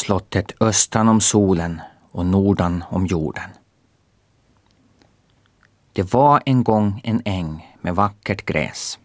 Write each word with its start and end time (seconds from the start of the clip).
slottet 0.00 0.52
östan 0.60 1.08
om 1.08 1.20
solen 1.20 1.80
och 2.10 2.26
nordan 2.26 2.84
om 2.88 3.06
jorden. 3.06 3.50
Det 5.92 6.12
var 6.12 6.42
en 6.46 6.64
gång 6.64 7.00
en 7.04 7.22
äng 7.24 7.76
med 7.80 7.94
vackert 7.94 8.46
gräs. 8.46 8.98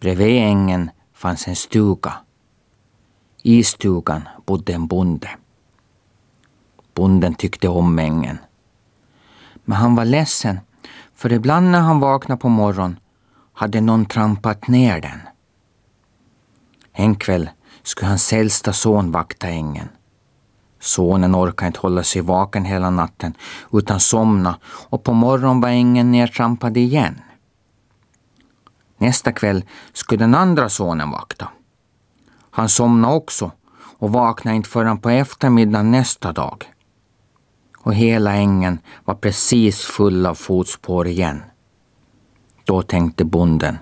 Bredvid 0.00 0.42
ängen 0.42 0.90
fanns 1.12 1.48
en 1.48 1.56
stuga. 1.56 2.14
I 3.42 3.64
stugan 3.64 4.28
bodde 4.46 4.72
en 4.72 4.86
bonde. 4.86 5.30
Bonden 6.94 7.34
tyckte 7.34 7.68
om 7.68 7.98
ängen. 7.98 8.38
Men 9.64 9.78
han 9.78 9.96
var 9.96 10.04
ledsen, 10.04 10.60
för 11.14 11.32
ibland 11.32 11.70
när 11.70 11.80
han 11.80 12.00
vaknade 12.00 12.40
på 12.40 12.48
morgonen 12.48 13.00
hade 13.52 13.80
någon 13.80 14.06
trampat 14.06 14.68
ner 14.68 15.00
den. 15.00 15.20
En 16.92 17.14
kväll 17.14 17.50
skulle 17.86 18.08
hans 18.08 18.32
äldsta 18.32 18.72
son 18.72 19.12
vakta 19.12 19.48
ängen. 19.48 19.88
Sonen 20.80 21.34
orkade 21.34 21.66
inte 21.66 21.80
hålla 21.80 22.02
sig 22.02 22.22
vaken 22.22 22.64
hela 22.64 22.90
natten 22.90 23.34
utan 23.72 24.00
somna 24.00 24.58
och 24.64 25.04
på 25.04 25.12
morgonen 25.12 25.60
var 25.60 25.68
ängen 25.68 26.12
nertrampad 26.12 26.76
igen. 26.76 27.20
Nästa 28.98 29.32
kväll 29.32 29.64
skulle 29.92 30.24
den 30.24 30.34
andra 30.34 30.68
sonen 30.68 31.10
vakta. 31.10 31.48
Han 32.50 32.68
somnade 32.68 33.14
också 33.14 33.50
och 33.98 34.12
vaknade 34.12 34.56
inte 34.56 34.68
förrän 34.68 34.98
på 34.98 35.10
eftermiddagen 35.10 35.90
nästa 35.90 36.32
dag. 36.32 36.64
Och 37.78 37.94
hela 37.94 38.32
ängen 38.32 38.78
var 39.04 39.14
precis 39.14 39.80
full 39.80 40.26
av 40.26 40.34
fotspår 40.34 41.06
igen. 41.06 41.42
Då 42.64 42.82
tänkte 42.82 43.24
bonden. 43.24 43.78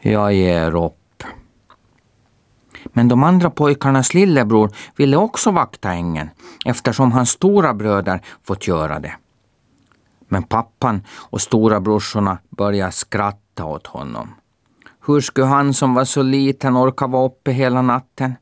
Jag 0.00 0.34
ger 0.34 0.74
upp. 0.74 1.03
Men 2.96 3.08
de 3.08 3.22
andra 3.22 3.50
pojkarnas 3.50 4.14
lillebror 4.14 4.70
ville 4.96 5.16
också 5.16 5.50
vakta 5.50 5.92
ängen 5.92 6.30
eftersom 6.64 7.12
hans 7.12 7.30
stora 7.30 7.74
bröder 7.74 8.20
fått 8.42 8.66
göra 8.66 9.00
det. 9.00 9.14
Men 10.28 10.42
pappan 10.42 11.02
och 11.30 11.40
stora 11.40 11.80
brorsorna 11.80 12.38
började 12.50 12.92
skratta 12.92 13.64
åt 13.64 13.86
honom. 13.86 14.34
Hur 15.06 15.20
skulle 15.20 15.46
han 15.46 15.74
som 15.74 15.94
var 15.94 16.04
så 16.04 16.22
liten 16.22 16.76
orka 16.76 17.06
vara 17.06 17.26
uppe 17.26 17.52
hela 17.52 17.82
natten? 17.82 18.34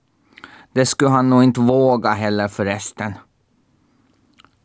Det 0.72 0.86
skulle 0.86 1.10
han 1.10 1.30
nog 1.30 1.44
inte 1.44 1.60
våga 1.60 2.10
heller 2.10 2.48
förresten. 2.48 3.12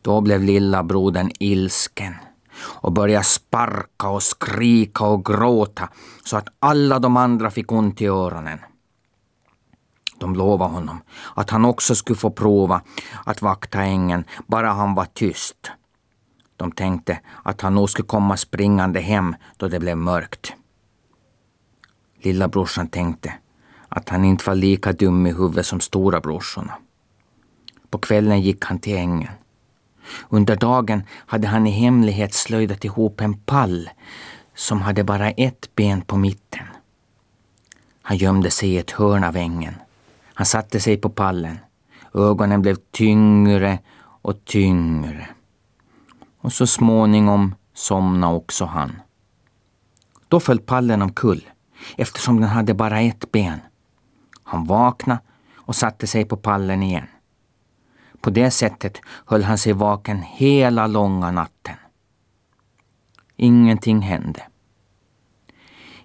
Då 0.02 0.20
blev 0.20 0.42
lilla 0.42 0.82
brodern 0.82 1.30
ilsken 1.38 2.14
och 2.62 2.92
började 2.92 3.24
sparka 3.24 4.08
och 4.08 4.22
skrika 4.22 5.04
och 5.04 5.24
gråta 5.24 5.88
så 6.24 6.36
att 6.36 6.48
alla 6.58 6.98
de 6.98 7.16
andra 7.16 7.50
fick 7.50 7.72
ont 7.72 8.00
i 8.00 8.06
öronen. 8.06 8.58
De 10.18 10.34
lovade 10.34 10.72
honom 10.72 11.00
att 11.34 11.50
han 11.50 11.64
också 11.64 11.94
skulle 11.94 12.18
få 12.18 12.30
prova 12.30 12.82
att 13.24 13.42
vakta 13.42 13.82
ängen, 13.82 14.24
bara 14.46 14.72
han 14.72 14.94
var 14.94 15.04
tyst. 15.04 15.70
De 16.56 16.72
tänkte 16.72 17.20
att 17.42 17.60
han 17.60 17.74
nog 17.74 17.90
skulle 17.90 18.06
komma 18.06 18.36
springande 18.36 19.00
hem 19.00 19.36
då 19.56 19.68
det 19.68 19.80
blev 19.80 19.96
mörkt. 19.96 20.52
Lilla 22.22 22.48
brorsan 22.48 22.88
tänkte 22.88 23.34
att 23.88 24.08
han 24.08 24.24
inte 24.24 24.44
var 24.46 24.54
lika 24.54 24.92
dum 24.92 25.26
i 25.26 25.32
huvudet 25.32 25.66
som 25.66 25.80
stora 25.80 26.20
brorsorna. 26.20 26.72
På 27.90 27.98
kvällen 27.98 28.40
gick 28.40 28.64
han 28.64 28.78
till 28.78 28.96
ängen. 28.96 29.32
Under 30.28 30.56
dagen 30.56 31.02
hade 31.26 31.48
han 31.48 31.66
i 31.66 31.70
hemlighet 31.70 32.34
slöjdat 32.34 32.84
ihop 32.84 33.20
en 33.20 33.34
pall 33.34 33.90
som 34.54 34.82
hade 34.82 35.04
bara 35.04 35.30
ett 35.30 35.74
ben 35.74 36.00
på 36.00 36.16
mitten. 36.16 36.66
Han 38.02 38.16
gömde 38.16 38.50
sig 38.50 38.68
i 38.68 38.78
ett 38.78 38.90
hörn 38.90 39.24
av 39.24 39.36
ängen. 39.36 39.74
Han 40.38 40.46
satte 40.46 40.80
sig 40.80 40.96
på 40.96 41.10
pallen. 41.10 41.58
Ögonen 42.14 42.62
blev 42.62 42.76
tyngre 42.90 43.78
och 44.22 44.44
tyngre. 44.44 45.28
Och 46.40 46.52
så 46.52 46.66
småningom 46.66 47.54
somnade 47.74 48.34
också 48.34 48.64
han. 48.64 48.96
Då 50.28 50.40
föll 50.40 50.58
pallen 50.58 51.02
omkull 51.02 51.48
eftersom 51.96 52.40
den 52.40 52.48
hade 52.48 52.74
bara 52.74 53.00
ett 53.00 53.32
ben. 53.32 53.60
Han 54.42 54.64
vaknade 54.64 55.20
och 55.54 55.76
satte 55.76 56.06
sig 56.06 56.24
på 56.24 56.36
pallen 56.36 56.82
igen. 56.82 57.06
På 58.20 58.30
det 58.30 58.50
sättet 58.50 59.00
höll 59.26 59.42
han 59.42 59.58
sig 59.58 59.72
vaken 59.72 60.22
hela 60.22 60.86
långa 60.86 61.30
natten. 61.30 61.76
Ingenting 63.36 64.00
hände. 64.00 64.42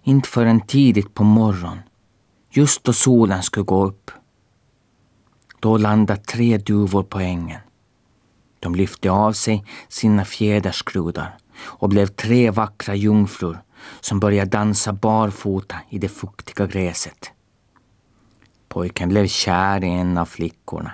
Inte 0.03 0.29
förrän 0.29 0.61
tidigt 0.61 1.13
på 1.13 1.23
morgonen, 1.23 1.79
just 2.49 2.83
då 2.83 2.93
solen 2.93 3.43
skulle 3.43 3.63
gå 3.63 3.85
upp. 3.85 4.11
Då 5.63 5.77
landade 5.77 6.21
tre 6.21 6.57
duvor 6.57 7.03
på 7.03 7.19
ängen. 7.19 7.59
De 8.59 8.75
lyfte 8.75 9.11
av 9.11 9.33
sig 9.33 9.65
sina 9.87 10.25
fjäderskrudar 10.25 11.37
och 11.61 11.89
blev 11.89 12.07
tre 12.07 12.51
vackra 12.51 12.95
jungfrur 12.95 13.57
som 14.01 14.19
började 14.19 14.49
dansa 14.49 14.93
barfota 14.93 15.75
i 15.89 15.99
det 15.99 16.09
fuktiga 16.09 16.67
gräset. 16.67 17.31
Pojken 18.67 19.09
blev 19.09 19.27
kär 19.27 19.83
i 19.83 19.89
en 19.89 20.17
av 20.17 20.25
flickorna. 20.25 20.91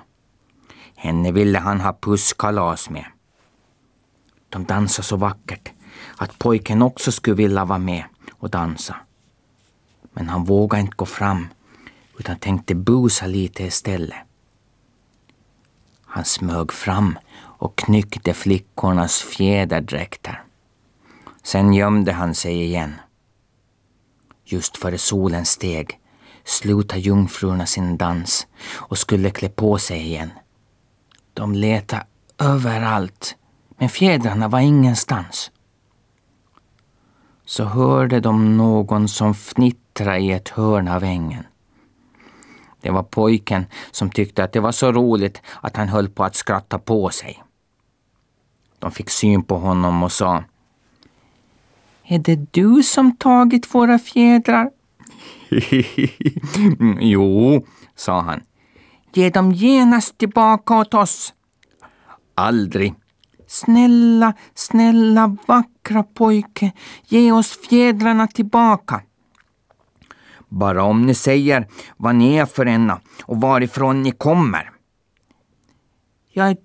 Henne 0.95 1.31
ville 1.31 1.59
han 1.59 1.81
ha 1.81 1.97
pusskalas 2.01 2.89
med. 2.89 3.05
De 4.49 4.65
dansade 4.65 5.05
så 5.05 5.15
vackert 5.15 5.71
att 6.17 6.39
pojken 6.39 6.81
också 6.81 7.11
skulle 7.11 7.35
vilja 7.35 7.65
vara 7.65 7.79
med 7.79 8.03
och 8.31 8.49
dansa. 8.49 8.95
Men 10.13 10.29
han 10.29 10.43
vågade 10.43 10.81
inte 10.81 10.95
gå 10.95 11.05
fram 11.05 11.47
utan 12.19 12.39
tänkte 12.39 12.75
busa 12.75 13.27
lite 13.27 13.63
istället. 13.63 14.28
Han 16.19 16.25
smög 16.25 16.71
fram 16.71 17.19
och 17.41 17.77
knyckte 17.77 18.33
flickornas 18.33 19.21
fjäderdräkter. 19.21 20.43
Sen 21.43 21.73
gömde 21.73 22.11
han 22.11 22.35
sig 22.35 22.63
igen. 22.63 22.93
Just 24.45 24.77
före 24.77 24.97
solen 24.97 25.45
steg 25.45 25.99
slutade 26.43 27.01
jungfrurna 27.01 27.65
sin 27.65 27.97
dans 27.97 28.47
och 28.73 28.97
skulle 28.97 29.29
klä 29.29 29.49
på 29.49 29.77
sig 29.77 30.01
igen. 30.01 30.29
De 31.33 31.53
letade 31.53 32.05
överallt, 32.37 33.35
men 33.77 33.89
fjädrarna 33.89 34.47
var 34.47 34.59
ingenstans. 34.59 35.51
Så 37.45 37.63
hörde 37.63 38.19
de 38.19 38.57
någon 38.57 39.07
som 39.07 39.33
fnittrade 39.33 40.19
i 40.19 40.31
ett 40.31 40.49
hörn 40.49 40.87
av 40.87 41.03
ängen. 41.03 41.43
Det 42.81 42.91
var 42.91 43.03
pojken 43.03 43.65
som 43.91 44.09
tyckte 44.09 44.43
att 44.43 44.53
det 44.53 44.59
var 44.59 44.71
så 44.71 44.91
roligt 44.91 45.41
att 45.61 45.77
han 45.77 45.87
höll 45.87 46.09
på 46.09 46.23
att 46.23 46.35
skratta 46.35 46.79
på 46.79 47.09
sig. 47.09 47.43
De 48.79 48.91
fick 48.91 49.09
syn 49.09 49.43
på 49.43 49.57
honom 49.57 50.03
och 50.03 50.11
sa 50.11 50.43
Är 52.03 52.19
det 52.19 52.53
du 52.53 52.83
som 52.83 53.15
tagit 53.15 53.75
våra 53.75 53.99
fjädrar? 53.99 54.69
jo, 56.99 57.65
sa 57.95 58.21
han. 58.21 58.41
Ge 59.13 59.29
dem 59.29 59.51
genast 59.51 60.17
tillbaka 60.17 60.77
åt 60.77 60.93
oss. 60.93 61.33
Aldrig. 62.35 62.93
Snälla, 63.47 64.33
snälla, 64.55 65.37
vackra 65.47 66.03
pojke, 66.03 66.71
ge 67.07 67.31
oss 67.31 67.59
fjädrarna 67.69 68.27
tillbaka. 68.27 69.01
Bara 70.49 70.83
om 70.83 71.05
ni 71.05 71.13
säger 71.13 71.67
vad 71.97 72.15
ni 72.15 72.35
är 72.35 72.45
för 72.45 72.67
ena 72.67 73.01
och 73.23 73.41
varifrån 73.41 74.03
ni 74.03 74.11
kommer. 74.11 74.71
Jag 76.31 76.49
är 76.49 76.57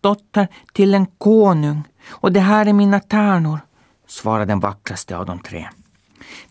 dotter 0.00 0.48
till 0.72 0.94
en 0.94 1.06
konung 1.06 1.82
och 2.08 2.32
det 2.32 2.40
här 2.40 2.66
är 2.66 2.72
mina 2.72 3.00
tärnor, 3.00 3.60
svarade 4.06 4.44
den 4.44 4.60
vackraste 4.60 5.16
av 5.16 5.26
de 5.26 5.38
tre. 5.38 5.68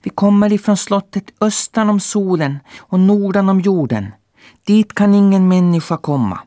Vi 0.03 0.09
kommer 0.09 0.53
ifrån 0.53 0.77
slottet 0.77 1.33
östan 1.41 1.89
om 1.89 1.99
solen 1.99 2.59
och 2.77 2.99
nordan 2.99 3.49
om 3.49 3.59
jorden. 3.61 4.11
Dit 4.63 4.93
kan 4.93 5.13
ingen 5.13 5.47
människa 5.47 5.97
komma. 5.97 6.39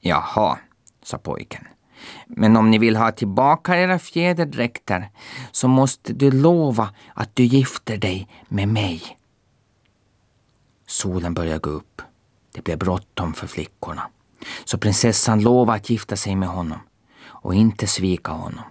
Jaha, 0.00 0.58
sa 1.02 1.18
pojken. 1.18 1.64
Men 2.26 2.56
om 2.56 2.70
ni 2.70 2.78
vill 2.78 2.96
ha 2.96 3.12
tillbaka 3.12 3.76
era 3.76 3.98
fjäderdräkter 3.98 5.10
så 5.52 5.68
måste 5.68 6.12
du 6.12 6.30
lova 6.30 6.90
att 7.14 7.36
du 7.36 7.44
gifter 7.44 7.96
dig 7.96 8.28
med 8.48 8.68
mig. 8.68 9.18
Solen 10.86 11.34
började 11.34 11.58
gå 11.58 11.70
upp. 11.70 12.02
Det 12.52 12.64
blev 12.64 12.78
bråttom 12.78 13.34
för 13.34 13.46
flickorna. 13.46 14.10
Så 14.64 14.78
prinsessan 14.78 15.42
lovade 15.42 15.76
att 15.76 15.90
gifta 15.90 16.16
sig 16.16 16.36
med 16.36 16.48
honom 16.48 16.78
och 17.26 17.54
inte 17.54 17.86
svika 17.86 18.32
honom. 18.32 18.64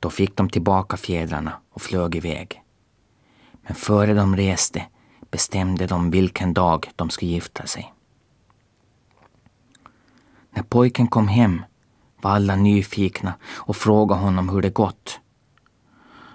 Då 0.00 0.10
fick 0.10 0.36
de 0.36 0.48
tillbaka 0.50 0.96
fjädrarna 0.96 1.52
och 1.70 1.82
flög 1.82 2.16
iväg. 2.16 2.62
Men 3.62 3.74
före 3.74 4.14
de 4.14 4.36
reste 4.36 4.86
bestämde 5.30 5.86
de 5.86 6.10
vilken 6.10 6.54
dag 6.54 6.90
de 6.96 7.10
skulle 7.10 7.30
gifta 7.30 7.66
sig. 7.66 7.92
När 10.50 10.62
pojken 10.62 11.06
kom 11.06 11.28
hem 11.28 11.62
var 12.26 12.32
alla 12.32 12.56
nyfikna 12.56 13.34
och 13.54 13.76
frågade 13.76 14.20
honom 14.20 14.48
hur 14.48 14.62
det 14.62 14.70
gått. 14.70 15.20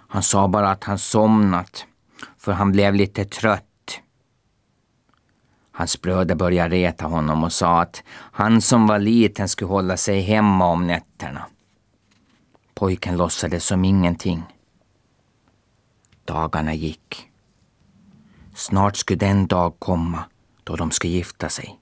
Han 0.07 0.23
sa 0.23 0.47
bara 0.47 0.71
att 0.71 0.83
han 0.83 0.97
somnat, 0.99 1.85
för 2.37 2.51
han 2.51 2.71
blev 2.71 2.95
lite 2.95 3.25
trött. 3.25 4.01
Hans 5.71 6.01
bröder 6.01 6.35
började 6.35 6.75
reta 6.75 7.05
honom 7.05 7.43
och 7.43 7.53
sa 7.53 7.81
att 7.81 8.03
han 8.09 8.61
som 8.61 8.87
var 8.87 8.99
liten 8.99 9.49
skulle 9.49 9.69
hålla 9.69 9.97
sig 9.97 10.21
hemma 10.21 10.65
om 10.65 10.87
nätterna. 10.87 11.45
Pojken 12.73 13.17
låtsades 13.17 13.65
som 13.65 13.85
ingenting. 13.85 14.43
Dagarna 16.25 16.73
gick. 16.73 17.29
Snart 18.55 18.97
skulle 18.97 19.19
den 19.19 19.47
dag 19.47 19.79
komma 19.79 20.23
då 20.63 20.75
de 20.75 20.91
skulle 20.91 21.13
gifta 21.13 21.49
sig. 21.49 21.80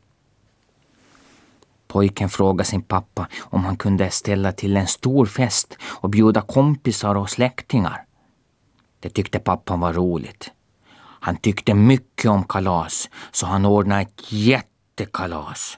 Pojken 1.91 2.29
frågade 2.29 2.63
sin 2.63 2.81
pappa 2.81 3.27
om 3.39 3.65
han 3.65 3.77
kunde 3.77 4.11
ställa 4.11 4.51
till 4.51 4.77
en 4.77 4.87
stor 4.87 5.25
fest 5.25 5.77
och 5.83 6.09
bjuda 6.09 6.41
kompisar 6.41 7.15
och 7.15 7.29
släktingar. 7.29 8.05
Det 8.99 9.09
tyckte 9.09 9.39
pappan 9.39 9.79
var 9.79 9.93
roligt. 9.93 10.51
Han 11.21 11.37
tyckte 11.37 11.73
mycket 11.73 12.31
om 12.31 12.43
kalas, 12.43 13.09
så 13.31 13.45
han 13.45 13.65
ordnade 13.65 14.01
ett 14.01 14.31
jättekalas. 14.31 15.77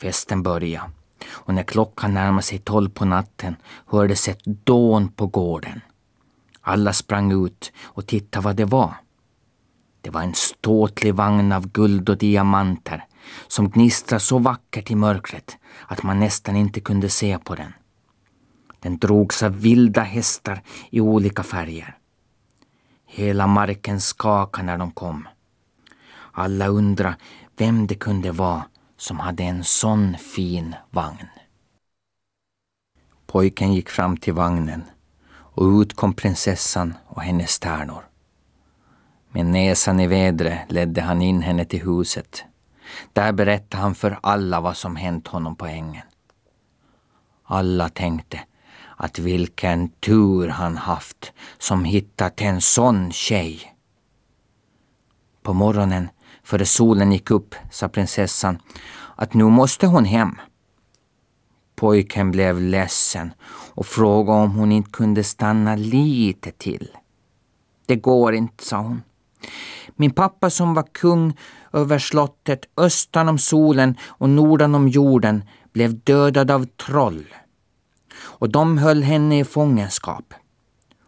Festen 0.00 0.42
började 0.42 0.90
och 1.28 1.54
när 1.54 1.62
klockan 1.62 2.14
närmade 2.14 2.42
sig 2.42 2.58
tolv 2.58 2.90
på 2.90 3.04
natten 3.04 3.56
hördes 3.86 4.28
ett 4.28 4.44
dån 4.44 5.08
på 5.08 5.26
gården. 5.26 5.80
Alla 6.60 6.92
sprang 6.92 7.46
ut 7.46 7.72
och 7.82 8.06
tittade 8.06 8.44
vad 8.44 8.56
det 8.56 8.64
var. 8.64 8.94
Det 10.00 10.10
var 10.10 10.22
en 10.22 10.34
ståtlig 10.34 11.14
vagn 11.14 11.52
av 11.52 11.68
guld 11.68 12.08
och 12.08 12.18
diamanter 12.18 13.04
som 13.48 13.70
gnistrade 13.70 14.20
så 14.20 14.38
vackert 14.38 14.90
i 14.90 14.94
mörkret 14.94 15.56
att 15.86 16.02
man 16.02 16.20
nästan 16.20 16.56
inte 16.56 16.80
kunde 16.80 17.08
se 17.08 17.38
på 17.38 17.54
den. 17.54 17.72
Den 18.80 18.98
drogs 18.98 19.42
av 19.42 19.60
vilda 19.60 20.02
hästar 20.02 20.62
i 20.90 21.00
olika 21.00 21.42
färger. 21.42 21.98
Hela 23.06 23.46
marken 23.46 24.00
skakade 24.00 24.66
när 24.66 24.78
de 24.78 24.90
kom. 24.90 25.28
Alla 26.32 26.66
undrade 26.66 27.16
vem 27.56 27.86
det 27.86 27.94
kunde 27.94 28.32
vara 28.32 28.64
som 28.96 29.18
hade 29.20 29.42
en 29.42 29.64
sån 29.64 30.16
fin 30.18 30.74
vagn. 30.90 31.28
Pojken 33.26 33.72
gick 33.72 33.88
fram 33.88 34.16
till 34.16 34.32
vagnen 34.32 34.82
och 35.32 35.80
ut 35.80 35.96
kom 35.96 36.14
prinsessan 36.14 36.94
och 37.06 37.22
hennes 37.22 37.58
tärnor. 37.58 38.04
Med 39.28 39.46
näsan 39.46 40.00
i 40.00 40.06
vädret 40.06 40.72
ledde 40.72 41.00
han 41.00 41.22
in 41.22 41.42
henne 41.42 41.64
till 41.64 41.82
huset. 41.82 42.44
Där 43.12 43.32
berättade 43.32 43.82
han 43.82 43.94
för 43.94 44.18
alla 44.22 44.60
vad 44.60 44.76
som 44.76 44.96
hänt 44.96 45.28
honom 45.28 45.56
på 45.56 45.66
ängen. 45.66 46.02
Alla 47.44 47.88
tänkte 47.88 48.40
att 48.96 49.18
vilken 49.18 49.88
tur 49.88 50.48
han 50.48 50.76
haft 50.76 51.32
som 51.58 51.84
hittat 51.84 52.40
en 52.40 52.60
sån 52.60 53.12
tjej. 53.12 53.74
På 55.42 55.52
morgonen, 55.52 56.08
före 56.42 56.66
solen 56.66 57.12
gick 57.12 57.30
upp, 57.30 57.54
sa 57.70 57.88
prinsessan 57.88 58.58
att 59.16 59.34
nu 59.34 59.44
måste 59.44 59.86
hon 59.86 60.04
hem. 60.04 60.36
Pojken 61.76 62.30
blev 62.30 62.60
ledsen 62.60 63.32
och 63.74 63.86
frågade 63.86 64.38
om 64.38 64.52
hon 64.52 64.72
inte 64.72 64.90
kunde 64.90 65.24
stanna 65.24 65.76
lite 65.76 66.50
till. 66.50 66.90
Det 67.86 67.96
går 67.96 68.34
inte, 68.34 68.64
sa 68.64 68.76
hon. 68.76 69.02
Min 69.96 70.10
pappa 70.10 70.50
som 70.50 70.74
var 70.74 70.86
kung 70.92 71.36
över 71.72 71.98
slottet 71.98 72.64
östan 72.76 73.28
om 73.28 73.38
solen 73.38 73.96
och 74.02 74.28
nordan 74.28 74.74
om 74.74 74.88
jorden 74.88 75.42
blev 75.72 75.98
dödad 76.00 76.50
av 76.50 76.64
troll. 76.64 77.24
Och 78.22 78.50
de 78.50 78.78
höll 78.78 79.02
henne 79.02 79.38
i 79.38 79.44
fångenskap. 79.44 80.34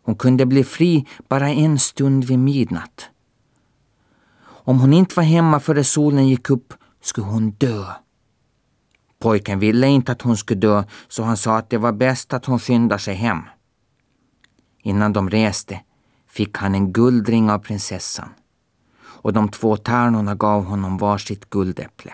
Hon 0.02 0.16
kunde 0.16 0.46
bli 0.46 0.64
fri 0.64 1.06
bara 1.28 1.48
en 1.48 1.78
stund 1.78 2.24
vid 2.24 2.38
midnatt. 2.38 3.08
Om 4.44 4.80
hon 4.80 4.92
inte 4.92 5.14
var 5.14 5.22
hemma 5.22 5.60
före 5.60 5.84
solen 5.84 6.28
gick 6.28 6.50
upp 6.50 6.74
skulle 7.00 7.26
hon 7.26 7.50
dö. 7.50 7.84
Pojken 9.18 9.58
ville 9.58 9.86
inte 9.86 10.12
att 10.12 10.22
hon 10.22 10.36
skulle 10.36 10.60
dö 10.60 10.84
så 11.08 11.22
han 11.22 11.36
sa 11.36 11.56
att 11.56 11.70
det 11.70 11.78
var 11.78 11.92
bäst 11.92 12.32
att 12.32 12.44
hon 12.44 12.58
skyndar 12.58 12.98
sig 12.98 13.14
hem. 13.14 13.42
Innan 14.82 15.12
de 15.12 15.30
reste 15.30 15.80
fick 16.28 16.56
han 16.56 16.74
en 16.74 16.92
guldring 16.92 17.50
av 17.50 17.58
prinsessan 17.58 18.28
och 19.22 19.32
de 19.32 19.48
två 19.48 19.76
tärnorna 19.76 20.34
gav 20.34 20.64
honom 20.64 20.98
varsitt 20.98 21.50
guldäpple. 21.50 22.12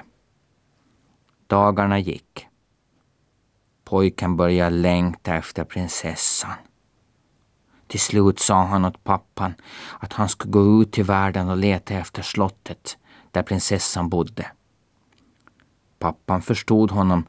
Dagarna 1.47 1.99
gick. 1.99 2.47
Pojken 3.85 4.37
började 4.37 4.77
längta 4.77 5.35
efter 5.35 5.65
prinsessan. 5.65 6.51
Till 7.87 8.01
slut 8.01 8.39
sa 8.39 8.65
han 8.65 8.85
åt 8.85 9.05
pappan 9.05 9.55
att 9.99 10.13
han 10.13 10.29
skulle 10.29 10.53
gå 10.53 10.83
ut 10.83 10.99
i 10.99 11.03
världen 11.03 11.49
och 11.49 11.57
leta 11.57 11.95
efter 11.95 12.23
slottet 12.23 12.99
där 13.31 13.43
prinsessan 13.43 14.09
bodde. 14.09 14.47
Pappan 15.99 16.43
förstod 16.43 16.91
honom 16.91 17.27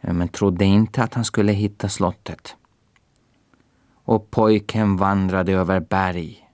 eh, 0.00 0.12
men 0.12 0.28
trodde 0.28 0.64
inte 0.64 1.02
att 1.02 1.14
han 1.14 1.24
skulle 1.24 1.52
hitta 1.52 1.88
slottet. 1.88 2.56
Och 4.04 4.30
pojken 4.30 4.96
vandrade 4.96 5.52
över 5.52 5.80
berg, 5.80 6.48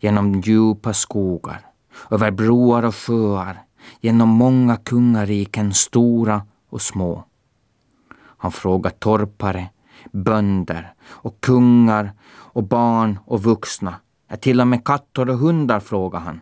genom 0.00 0.40
djupa 0.40 0.94
skogar, 0.94 1.67
över 2.10 2.30
broar 2.30 2.82
och 2.82 2.94
sjöar, 2.94 3.62
genom 4.00 4.28
många 4.28 4.76
kungariken, 4.76 5.74
stora 5.74 6.42
och 6.70 6.82
små. 6.82 7.24
Han 8.38 8.52
frågade 8.52 8.96
torpare, 8.98 9.70
bönder 10.12 10.94
och 11.06 11.40
kungar 11.40 12.12
och 12.30 12.62
barn 12.64 13.18
och 13.24 13.42
vuxna. 13.42 13.94
Ja, 14.28 14.36
till 14.36 14.60
och 14.60 14.68
med 14.68 14.84
katter 14.84 15.30
och 15.30 15.38
hundar 15.38 15.80
frågade 15.80 16.24
han. 16.24 16.40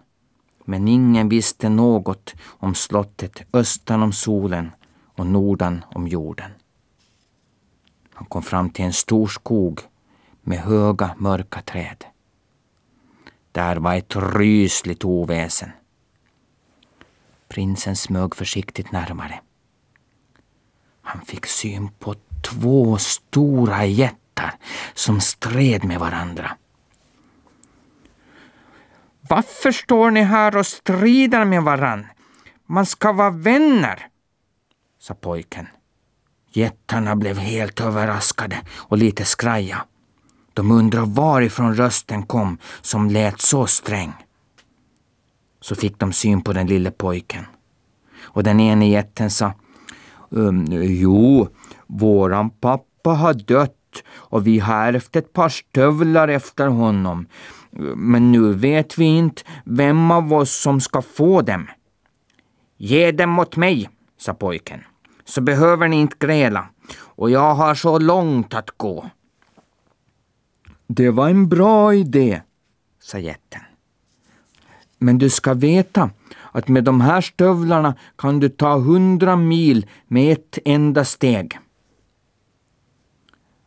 Men 0.64 0.88
ingen 0.88 1.28
visste 1.28 1.68
något 1.68 2.34
om 2.46 2.74
slottet 2.74 3.42
östan 3.52 4.02
om 4.02 4.12
solen 4.12 4.70
och 5.16 5.26
nordan 5.26 5.84
om 5.94 6.08
jorden. 6.08 6.50
Han 8.14 8.26
kom 8.26 8.42
fram 8.42 8.70
till 8.70 8.84
en 8.84 8.92
stor 8.92 9.26
skog 9.26 9.80
med 10.42 10.58
höga 10.58 11.14
mörka 11.18 11.60
träd. 11.62 12.04
Där 13.56 13.76
var 13.76 13.94
ett 13.94 14.16
rysligt 14.16 15.04
oväsen. 15.04 15.70
Prinsen 17.48 17.96
smög 17.96 18.34
försiktigt 18.34 18.92
närmare. 18.92 19.40
Han 21.02 21.20
fick 21.24 21.46
syn 21.46 21.88
på 21.98 22.14
två 22.42 22.98
stora 22.98 23.84
jättar 23.84 24.54
som 24.94 25.20
stred 25.20 25.84
med 25.84 26.00
varandra. 26.00 26.56
Varför 29.20 29.72
står 29.72 30.10
ni 30.10 30.22
här 30.22 30.56
och 30.56 30.66
strider 30.66 31.44
med 31.44 31.62
varann? 31.62 32.06
Man 32.66 32.86
ska 32.86 33.12
vara 33.12 33.30
vänner, 33.30 34.08
sa 34.98 35.14
pojken. 35.14 35.66
Jättarna 36.50 37.16
blev 37.16 37.38
helt 37.38 37.80
överraskade 37.80 38.62
och 38.74 38.98
lite 38.98 39.24
skraja. 39.24 39.84
De 40.56 40.70
undrade 40.70 41.06
varifrån 41.06 41.74
rösten 41.74 42.22
kom 42.22 42.58
som 42.80 43.10
lät 43.10 43.40
så 43.40 43.66
sträng. 43.66 44.12
Så 45.60 45.74
fick 45.74 45.98
de 45.98 46.12
syn 46.12 46.42
på 46.42 46.52
den 46.52 46.66
lille 46.66 46.90
pojken. 46.90 47.44
Och 48.22 48.42
den 48.42 48.60
ene 48.60 48.88
jätten 48.88 49.30
sa 49.30 49.52
um, 50.30 50.66
Jo, 50.70 51.48
våran 51.86 52.50
pappa 52.50 53.10
har 53.10 53.34
dött 53.34 54.02
och 54.08 54.46
vi 54.46 54.58
har 54.58 54.74
ärvt 54.74 55.16
ett 55.16 55.32
par 55.32 55.48
stövlar 55.48 56.28
efter 56.28 56.66
honom. 56.66 57.26
Men 57.96 58.32
nu 58.32 58.52
vet 58.52 58.98
vi 58.98 59.04
inte 59.04 59.42
vem 59.64 60.10
av 60.10 60.32
oss 60.32 60.62
som 60.62 60.80
ska 60.80 61.02
få 61.02 61.42
dem. 61.42 61.66
Ge 62.76 63.12
dem 63.12 63.38
åt 63.38 63.56
mig, 63.56 63.88
sa 64.18 64.34
pojken, 64.34 64.80
så 65.24 65.40
behöver 65.40 65.88
ni 65.88 65.96
inte 65.96 66.16
gräla 66.26 66.68
och 66.98 67.30
jag 67.30 67.54
har 67.54 67.74
så 67.74 67.98
långt 67.98 68.54
att 68.54 68.70
gå. 68.70 69.10
Det 70.86 71.10
var 71.10 71.28
en 71.28 71.48
bra 71.48 71.94
idé, 71.94 72.42
sa 73.00 73.18
jätten. 73.18 73.60
Men 74.98 75.18
du 75.18 75.30
ska 75.30 75.54
veta 75.54 76.10
att 76.52 76.68
med 76.68 76.84
de 76.84 77.00
här 77.00 77.20
stövlarna 77.20 77.94
kan 78.16 78.40
du 78.40 78.48
ta 78.48 78.78
hundra 78.78 79.36
mil 79.36 79.86
med 80.06 80.32
ett 80.32 80.58
enda 80.64 81.04
steg. 81.04 81.58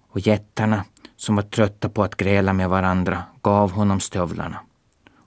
Och 0.09 0.19
jättarna, 0.19 0.85
som 1.15 1.35
var 1.35 1.43
trötta 1.43 1.89
på 1.89 2.03
att 2.03 2.15
gräla 2.15 2.53
med 2.53 2.69
varandra, 2.69 3.23
gav 3.41 3.71
honom 3.71 3.99
stövlarna. 3.99 4.59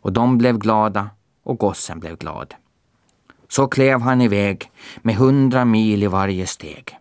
Och 0.01 0.13
de 0.13 0.39
blev 0.39 0.59
glada 0.59 1.11
och 1.43 1.59
gossen 1.59 2.01
blev 2.01 2.17
glad. 2.17 2.55
Så 3.49 3.67
klev 3.67 4.01
han 4.01 4.21
iväg 4.21 4.71
med 5.03 5.15
hundra 5.15 5.65
mil 5.65 6.03
i 6.03 6.07
varje 6.07 6.47
steg. 6.47 6.99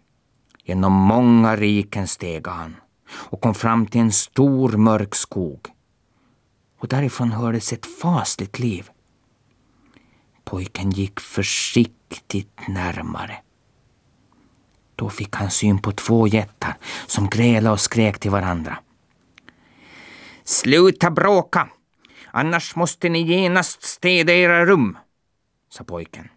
Genom 0.64 0.94
många 0.94 1.56
riken 1.56 2.08
steg 2.08 2.48
han 2.48 2.76
och 3.14 3.42
kom 3.42 3.54
fram 3.54 3.88
till 3.88 4.02
en 4.02 4.12
stor 4.12 4.72
mörk 4.72 5.16
skog. 5.16 5.68
Och 6.80 6.88
därifrån 6.88 7.32
hördes 7.32 7.74
ett 7.74 7.86
fasligt 7.86 8.60
liv. 8.60 8.90
Pojken 10.44 10.92
gick 10.92 11.20
försiktigt 11.20 12.68
närmare. 12.68 13.38
Då 14.96 15.10
fick 15.10 15.36
han 15.36 15.52
syn 15.52 15.82
på 15.82 15.92
två 15.92 16.28
jättar 16.28 16.78
som 17.08 17.30
grälade 17.30 17.74
och 17.74 17.80
skrek 17.80 18.20
till 18.20 18.32
varandra. 18.32 18.78
Sluta 20.44 21.12
bråka! 21.12 21.70
Annars 22.32 22.76
måste 22.76 23.10
ni 23.10 23.22
genast 23.22 23.84
städa 23.84 24.34
era 24.34 24.66
rum, 24.66 24.98
sa 25.70 25.84
pojken. 25.84 26.30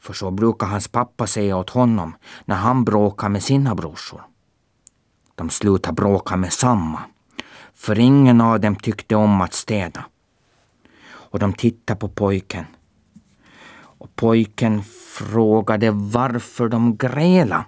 För 0.00 0.12
så 0.12 0.30
brukar 0.30 0.66
hans 0.66 0.88
pappa 0.88 1.26
säga 1.26 1.56
åt 1.56 1.70
honom 1.70 2.16
när 2.44 2.56
han 2.56 2.84
bråkar 2.84 3.28
med 3.28 3.42
sina 3.42 3.74
brorsor. 3.74 4.22
De 5.34 5.50
slutade 5.50 5.94
bråka 5.94 6.36
med 6.36 6.52
samma, 6.52 7.00
för 7.74 7.98
ingen 7.98 8.40
av 8.40 8.60
dem 8.60 8.76
tyckte 8.76 9.16
om 9.16 9.40
att 9.40 9.52
städa. 9.52 10.04
Och 11.12 11.38
de 11.38 11.52
tittade 11.52 12.00
på 12.00 12.08
pojken. 12.08 12.64
Och 13.76 14.16
pojken 14.16 14.82
frågade 15.18 15.90
varför 15.90 16.68
de 16.68 16.96
grälade. 16.96 17.64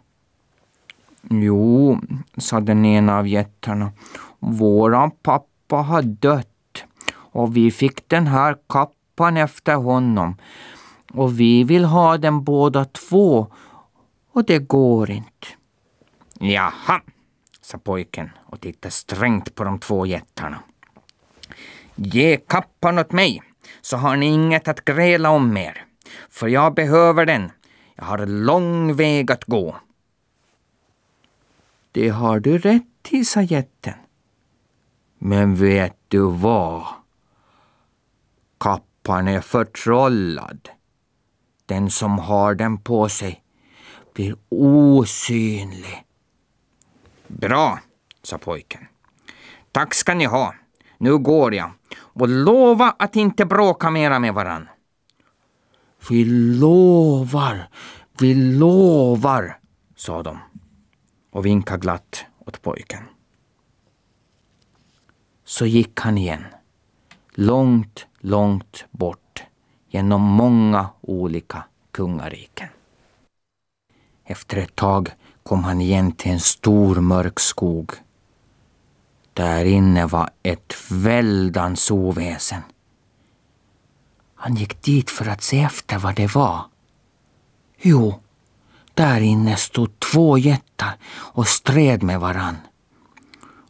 Jo, 1.30 2.00
sa 2.36 2.60
den 2.60 2.84
ena 2.84 3.18
av 3.18 3.28
jättarna, 3.28 3.92
våran 4.38 5.10
pappa 5.10 5.76
har 5.76 6.02
dött 6.02 6.84
och 7.14 7.56
vi 7.56 7.70
fick 7.70 8.08
den 8.08 8.26
här 8.26 8.56
kappan 8.68 9.36
efter 9.36 9.74
honom 9.74 10.36
och 11.12 11.40
vi 11.40 11.64
vill 11.64 11.84
ha 11.84 12.18
den 12.18 12.44
båda 12.44 12.84
två 12.84 13.46
och 14.32 14.44
det 14.44 14.58
går 14.58 15.10
inte. 15.10 15.46
Jaha, 16.38 17.00
sa 17.66 17.78
pojken 17.78 18.30
och 18.46 18.60
tittade 18.60 18.92
strängt 18.92 19.54
på 19.54 19.64
de 19.64 19.78
två 19.78 20.06
jättarna. 20.06 20.62
Ge 21.94 22.36
kappan 22.36 22.98
åt 22.98 23.12
mig, 23.12 23.42
så 23.80 23.96
har 23.96 24.16
ni 24.16 24.26
inget 24.26 24.68
att 24.68 24.84
gräla 24.84 25.30
om 25.30 25.52
mer. 25.52 25.84
För 26.30 26.48
jag 26.48 26.74
behöver 26.74 27.26
den. 27.26 27.50
Jag 27.94 28.04
har 28.04 28.26
lång 28.26 28.94
väg 28.94 29.32
att 29.32 29.44
gå. 29.44 29.76
Det 31.92 32.08
har 32.08 32.40
du 32.40 32.58
rätt 32.58 33.08
i, 33.08 33.24
sa 33.24 33.42
jätten. 33.42 33.94
Men 35.18 35.54
vet 35.54 35.96
du 36.08 36.30
vad? 36.30 36.86
Kappan 38.58 39.28
är 39.28 39.40
förtrollad. 39.40 40.68
Den 41.66 41.90
som 41.90 42.18
har 42.18 42.54
den 42.54 42.78
på 42.78 43.08
sig 43.08 43.42
blir 44.14 44.36
osynlig. 44.48 46.05
Bra, 47.28 47.78
sa 48.22 48.38
pojken. 48.38 48.86
Tack 49.72 49.94
ska 49.94 50.14
ni 50.14 50.24
ha. 50.24 50.54
Nu 50.98 51.18
går 51.18 51.54
jag. 51.54 51.70
Och 51.98 52.28
lova 52.28 52.94
att 52.98 53.16
inte 53.16 53.44
bråka 53.44 53.90
mera 53.90 54.18
med 54.18 54.34
varann. 54.34 54.68
Vi 56.10 56.24
lovar, 56.60 57.68
vi 58.20 58.34
lovar, 58.34 59.58
sa 59.96 60.22
de 60.22 60.38
och 61.30 61.46
vinkade 61.46 61.80
glatt 61.80 62.24
åt 62.38 62.62
pojken. 62.62 63.02
Så 65.44 65.66
gick 65.66 66.00
han 66.00 66.18
igen, 66.18 66.44
långt, 67.30 68.06
långt 68.18 68.84
bort 68.90 69.42
genom 69.88 70.22
många 70.22 70.88
olika 71.00 71.64
kungariken. 71.90 72.68
Efter 74.24 74.56
ett 74.56 74.76
tag 74.76 75.10
kom 75.46 75.64
han 75.64 75.80
igen 75.80 76.12
till 76.12 76.30
en 76.32 76.40
stor 76.40 76.96
mörk 76.96 77.40
skog. 77.40 77.92
Där 79.32 79.64
inne 79.64 80.06
var 80.06 80.30
ett 80.42 80.74
väldans 80.90 81.90
oväsen. 81.90 82.62
Han 84.34 84.54
gick 84.54 84.82
dit 84.82 85.10
för 85.10 85.28
att 85.28 85.42
se 85.42 85.60
efter 85.60 85.98
vad 85.98 86.14
det 86.14 86.34
var. 86.34 86.60
Jo, 87.78 88.20
där 88.94 89.20
inne 89.20 89.56
stod 89.56 90.00
två 90.00 90.38
jättar 90.38 90.96
och 91.14 91.48
stred 91.48 92.02
med 92.02 92.20
varann. 92.20 92.56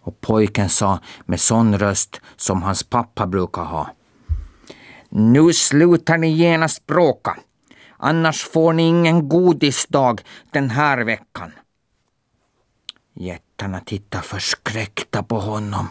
Och 0.00 0.21
pojken 0.21 0.68
sa 0.68 0.99
med 1.26 1.40
sån 1.40 1.78
röst 1.78 2.21
som 2.37 2.62
hans 2.62 2.83
pappa 2.83 3.26
brukar 3.26 3.64
ha. 3.64 3.90
Nu 5.09 5.52
slutar 5.52 6.18
ni 6.18 6.28
genast 6.28 6.87
bråka, 6.87 7.37
annars 7.97 8.45
får 8.45 8.73
ni 8.73 8.83
ingen 8.83 9.28
godisdag 9.28 10.23
den 10.50 10.71
här 10.71 10.99
veckan. 10.99 11.52
Jättarna 13.18 13.80
tittade 13.80 14.25
förskräckta 14.25 15.23
på 15.23 15.38
honom 15.38 15.87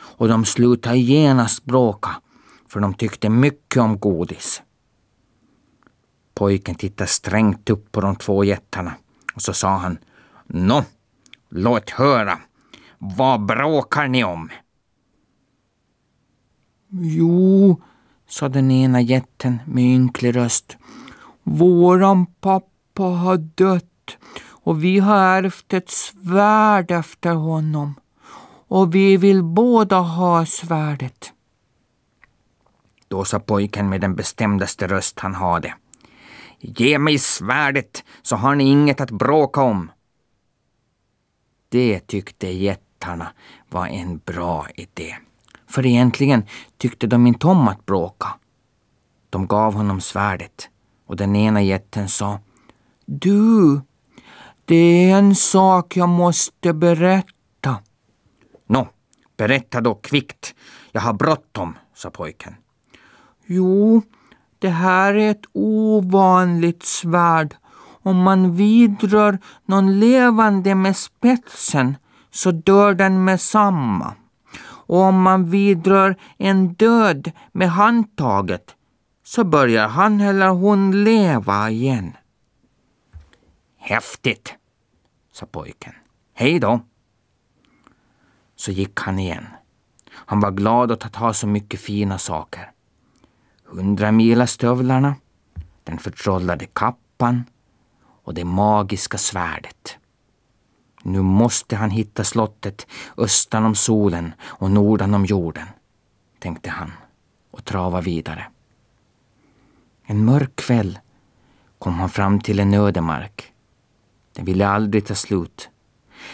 och 0.00 0.28
de 0.28 0.44
slutade 0.44 0.98
genast 0.98 1.64
bråka 1.64 2.20
för 2.68 2.80
de 2.80 2.94
tyckte 2.94 3.28
mycket 3.28 3.82
om 3.82 3.98
godis. 3.98 4.62
Pojken 6.34 6.74
tittade 6.74 7.08
strängt 7.08 7.70
upp 7.70 7.92
på 7.92 8.00
de 8.00 8.16
två 8.16 8.44
jättarna 8.44 8.94
och 9.34 9.42
så 9.42 9.52
sa 9.52 9.76
han 9.76 9.98
Nå, 10.46 10.84
låt 11.48 11.90
höra. 11.90 12.38
Vad 12.98 13.46
bråkar 13.46 14.08
ni 14.08 14.24
om? 14.24 14.50
Jo, 16.90 17.82
sa 18.28 18.48
den 18.48 18.70
ena 18.70 19.00
jätten 19.00 19.58
med 19.66 19.84
ynklig 19.84 20.36
röst. 20.36 20.76
Våran 21.42 22.26
pappa 22.26 23.02
har 23.02 23.36
dött 23.36 23.84
och 24.68 24.84
vi 24.84 24.98
har 24.98 25.16
ärvt 25.16 25.72
ett 25.72 25.90
svärd 25.90 26.90
efter 26.90 27.34
honom. 27.34 27.94
Och 28.68 28.94
vi 28.94 29.16
vill 29.16 29.42
båda 29.42 29.98
ha 29.98 30.46
svärdet. 30.46 31.32
Då 33.08 33.24
sa 33.24 33.40
pojken 33.40 33.88
med 33.88 34.00
den 34.00 34.14
bestämdaste 34.14 34.86
röst 34.86 35.18
han 35.18 35.34
hade. 35.34 35.74
Ge 36.58 36.98
mig 36.98 37.18
svärdet 37.18 38.04
så 38.22 38.36
har 38.36 38.54
ni 38.54 38.64
inget 38.64 39.00
att 39.00 39.10
bråka 39.10 39.62
om. 39.62 39.90
Det 41.68 42.00
tyckte 42.06 42.48
jättarna 42.48 43.32
var 43.68 43.86
en 43.86 44.18
bra 44.18 44.66
idé. 44.74 45.16
För 45.66 45.86
egentligen 45.86 46.46
tyckte 46.76 47.06
de 47.06 47.26
inte 47.26 47.46
om 47.46 47.68
att 47.68 47.86
bråka. 47.86 48.28
De 49.30 49.46
gav 49.46 49.74
honom 49.74 50.00
svärdet 50.00 50.68
och 51.06 51.16
den 51.16 51.36
ena 51.36 51.62
jätten 51.62 52.08
sa 52.08 52.40
Du, 53.06 53.80
det 54.68 55.10
är 55.10 55.18
en 55.18 55.34
sak 55.34 55.96
jag 55.96 56.08
måste 56.08 56.72
berätta. 56.72 57.76
Nå, 58.66 58.88
berätta 59.36 59.80
då 59.80 59.94
kvickt. 59.94 60.54
Jag 60.92 61.00
har 61.00 61.12
bråttom, 61.12 61.78
sa 61.94 62.10
pojken. 62.10 62.54
Jo, 63.46 64.02
det 64.58 64.68
här 64.68 65.14
är 65.14 65.30
ett 65.30 65.44
ovanligt 65.52 66.82
svärd. 66.82 67.56
Om 68.02 68.16
man 68.16 68.56
vidrör 68.56 69.38
någon 69.66 70.00
levande 70.00 70.74
med 70.74 70.96
spetsen 70.96 71.96
så 72.30 72.50
dör 72.50 72.94
den 72.94 73.24
med 73.24 73.40
samma. 73.40 74.14
Och 74.64 75.00
om 75.00 75.22
man 75.22 75.50
vidrör 75.50 76.16
en 76.38 76.74
död 76.74 77.32
med 77.52 77.70
handtaget 77.70 78.74
så 79.24 79.44
börjar 79.44 79.88
han 79.88 80.20
eller 80.20 80.48
hon 80.48 81.04
leva 81.04 81.70
igen. 81.70 82.12
Häftigt, 83.78 84.54
sa 85.38 85.46
pojken. 85.46 85.92
Hej 86.34 86.58
då. 86.58 86.80
Så 88.56 88.70
gick 88.72 89.00
han 89.00 89.18
igen. 89.18 89.46
Han 90.10 90.40
var 90.40 90.50
glad 90.50 90.92
åt 90.92 91.04
att 91.04 91.16
ha 91.16 91.32
så 91.32 91.46
mycket 91.46 91.80
fina 91.80 92.18
saker 92.18 92.72
hundramilastövlarna, 93.68 95.14
den 95.84 95.98
förtrollade 95.98 96.66
kappan 96.66 97.44
och 98.24 98.34
det 98.34 98.44
magiska 98.44 99.18
svärdet. 99.18 99.98
Nu 101.02 101.22
måste 101.22 101.76
han 101.76 101.90
hitta 101.90 102.24
slottet 102.24 102.86
östan 103.16 103.64
om 103.64 103.74
solen 103.74 104.32
och 104.42 104.70
nordan 104.70 105.14
om 105.14 105.24
jorden, 105.24 105.66
tänkte 106.38 106.70
han 106.70 106.92
och 107.50 107.64
trava 107.64 108.00
vidare. 108.00 108.46
En 110.04 110.24
mörk 110.24 110.56
kväll 110.56 110.98
kom 111.78 111.94
han 111.94 112.08
fram 112.08 112.40
till 112.40 112.60
en 112.60 112.74
ödemark. 112.74 113.52
Den 114.38 114.44
ville 114.44 114.68
aldrig 114.68 115.06
ta 115.06 115.14
slut. 115.14 115.68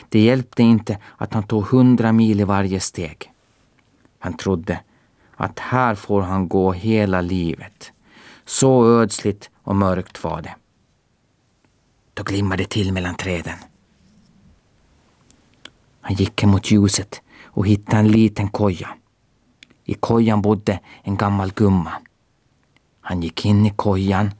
Det 0.09 0.21
hjälpte 0.21 0.63
inte 0.63 0.99
att 1.17 1.35
han 1.35 1.43
tog 1.43 1.65
hundra 1.65 2.13
mil 2.13 2.41
i 2.41 2.45
varje 2.45 2.81
steg. 2.81 3.33
Han 4.19 4.37
trodde 4.37 4.81
att 5.37 5.59
här 5.59 5.95
får 5.95 6.23
han 6.23 6.49
gå 6.49 6.73
hela 6.73 7.21
livet. 7.21 7.93
Så 8.45 8.87
ödsligt 8.87 9.51
och 9.63 9.77
mörkt 9.77 10.25
var 10.25 10.43
det. 10.43 10.55
Då 12.15 12.23
glimmade 12.23 12.63
det 12.63 12.69
till 12.69 12.93
mellan 12.93 13.15
träden. 13.15 13.59
Han 16.01 16.15
gick 16.15 16.45
mot 16.45 16.71
ljuset 16.71 17.23
och 17.45 17.67
hittade 17.67 17.99
en 17.99 18.09
liten 18.09 18.49
koja. 18.49 18.89
I 19.85 19.95
kojan 19.95 20.43
bodde 20.43 20.81
en 21.03 21.17
gammal 21.17 21.53
gumma. 21.53 21.93
Han 23.01 23.23
gick 23.23 23.45
in 23.45 23.67
i 23.67 23.71
kojan, 23.71 24.31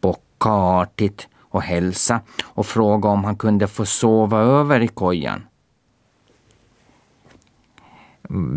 bockade 0.00 0.54
artigt 0.54 1.29
och 1.50 1.62
hälsa 1.62 2.20
och 2.42 2.66
fråga 2.66 3.08
om 3.08 3.24
han 3.24 3.36
kunde 3.36 3.66
få 3.68 3.86
sova 3.86 4.38
över 4.38 4.80
i 4.80 4.88
kojan. 4.88 5.46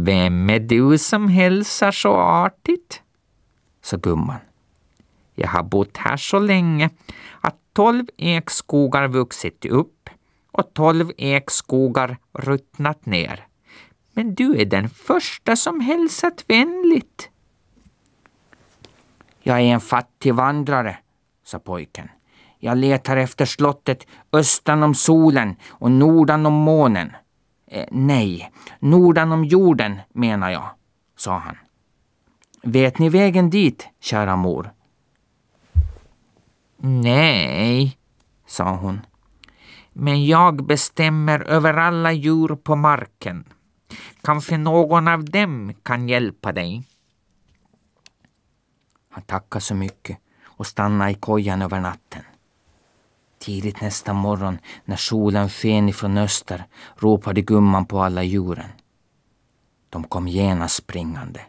Vem 0.06 0.50
är 0.50 0.60
du 0.60 0.98
som 0.98 1.28
hälsar 1.28 1.92
så 1.92 2.16
artigt? 2.16 3.02
sa 3.82 3.98
gumman. 3.98 4.40
Jag 5.36 5.48
har 5.48 5.64
bott 5.64 5.98
här 5.98 6.18
så 6.18 6.40
länge 6.40 6.90
att 7.42 7.56
tolv 7.74 8.06
ekskogar 8.18 9.08
vuxit 9.08 9.66
upp 9.66 10.10
och 10.52 10.74
tolv 10.74 11.12
ekskogar 11.18 12.18
ruttnat 12.34 13.06
ner. 13.06 13.48
Men 14.14 14.36
du 14.36 14.62
är 14.62 14.66
den 14.66 14.90
första 14.90 15.56
som 15.56 15.80
hälsat 15.80 16.46
vänligt. 16.48 17.30
Jag 19.40 19.58
är 19.58 19.74
en 19.74 19.82
fattig 19.82 20.34
vandrare, 20.34 20.98
sa 21.44 21.60
pojken. 21.60 22.10
Jag 22.64 22.78
letar 22.78 23.18
efter 23.18 23.46
slottet 23.46 24.08
östan 24.34 24.84
om 24.84 24.96
solen 24.96 25.56
och 25.70 25.92
nordan 25.92 26.46
om 26.46 26.54
månen. 26.54 27.12
Eh, 27.68 27.86
nej, 27.92 28.52
nordan 28.80 29.32
om 29.32 29.46
jorden 29.46 30.00
menar 30.14 30.50
jag, 30.50 30.70
sa 31.18 31.38
han. 31.38 31.58
Vet 32.62 33.00
ni 33.00 33.10
vägen 33.10 33.50
dit, 33.50 33.88
kära 34.00 34.36
mor? 34.36 34.72
Nej, 36.78 37.98
sa 38.48 38.76
hon. 38.76 39.02
Men 39.94 40.26
jag 40.26 40.66
bestämmer 40.66 41.40
över 41.40 41.74
alla 41.74 42.12
djur 42.12 42.56
på 42.56 42.76
marken. 42.76 43.44
Kanske 44.22 44.58
någon 44.58 45.08
av 45.08 45.26
dem 45.26 45.74
kan 45.84 46.10
hjälpa 46.10 46.52
dig. 46.52 46.84
Han 49.10 49.24
tackade 49.24 49.62
så 49.62 49.76
mycket 49.76 50.18
och 50.44 50.68
stannade 50.68 51.12
i 51.12 51.14
kojan 51.14 51.62
över 51.62 51.80
natten. 51.80 52.24
Tidigt 53.44 53.82
nästa 53.82 54.14
morgon, 54.14 54.58
när 54.86 54.96
solen 54.96 55.50
sken 55.50 55.90
ifrån 55.90 56.18
öster, 56.18 56.66
ropade 56.96 57.42
gumman 57.42 57.86
på 57.86 58.00
alla 58.00 58.24
djuren. 58.24 58.70
De 59.90 60.04
kom 60.04 60.28
genast 60.28 60.76
springande. 60.76 61.42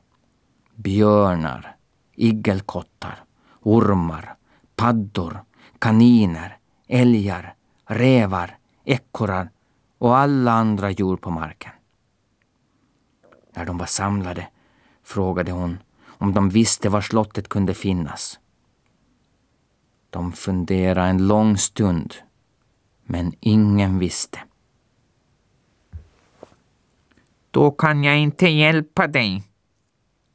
Björnar, 0.74 1.76
igelkottar, 2.14 3.24
ormar, 3.62 4.36
paddor, 4.76 5.44
kaniner, 5.78 6.58
älgar, 6.88 7.54
rävar, 7.86 8.58
ekorrar 8.84 9.50
och 9.98 10.16
alla 10.16 10.52
andra 10.52 10.90
djur 10.90 11.16
på 11.16 11.30
marken. 11.30 11.72
När 13.56 13.64
de 13.64 13.78
var 13.78 13.86
samlade 13.86 14.46
frågade 15.04 15.52
hon 15.52 15.78
om 16.06 16.34
de 16.34 16.48
visste 16.48 16.88
var 16.88 17.00
slottet 17.00 17.48
kunde 17.48 17.74
finnas. 17.74 18.38
De 20.14 20.32
funderade 20.32 21.08
en 21.08 21.26
lång 21.26 21.58
stund, 21.58 22.14
men 23.04 23.32
ingen 23.40 23.98
visste. 23.98 24.38
Då 27.50 27.70
kan 27.70 28.04
jag 28.04 28.18
inte 28.18 28.48
hjälpa 28.48 29.06
dig, 29.06 29.42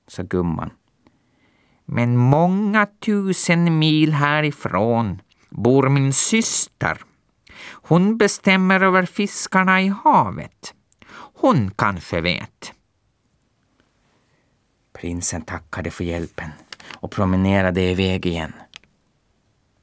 sa 0.08 0.24
gumman. 0.24 0.70
Men 1.86 2.18
många 2.18 2.88
tusen 3.00 3.80
mil 3.80 4.14
härifrån 4.14 5.22
bor 5.50 5.90
min 5.90 6.14
syster. 6.14 7.02
Hon 7.72 8.18
bestämmer 8.18 8.84
över 8.84 9.06
fiskarna 9.06 9.82
i 9.82 9.88
havet. 9.88 10.74
Hon 11.12 11.72
kanske 11.72 12.22
vet. 12.22 12.74
Prinsen 14.94 15.42
tackade 15.42 15.92
för 15.92 16.04
hjälpen 16.04 16.50
och 16.96 17.12
promenerade 17.12 17.82
iväg 17.82 18.26
igen. 18.26 18.54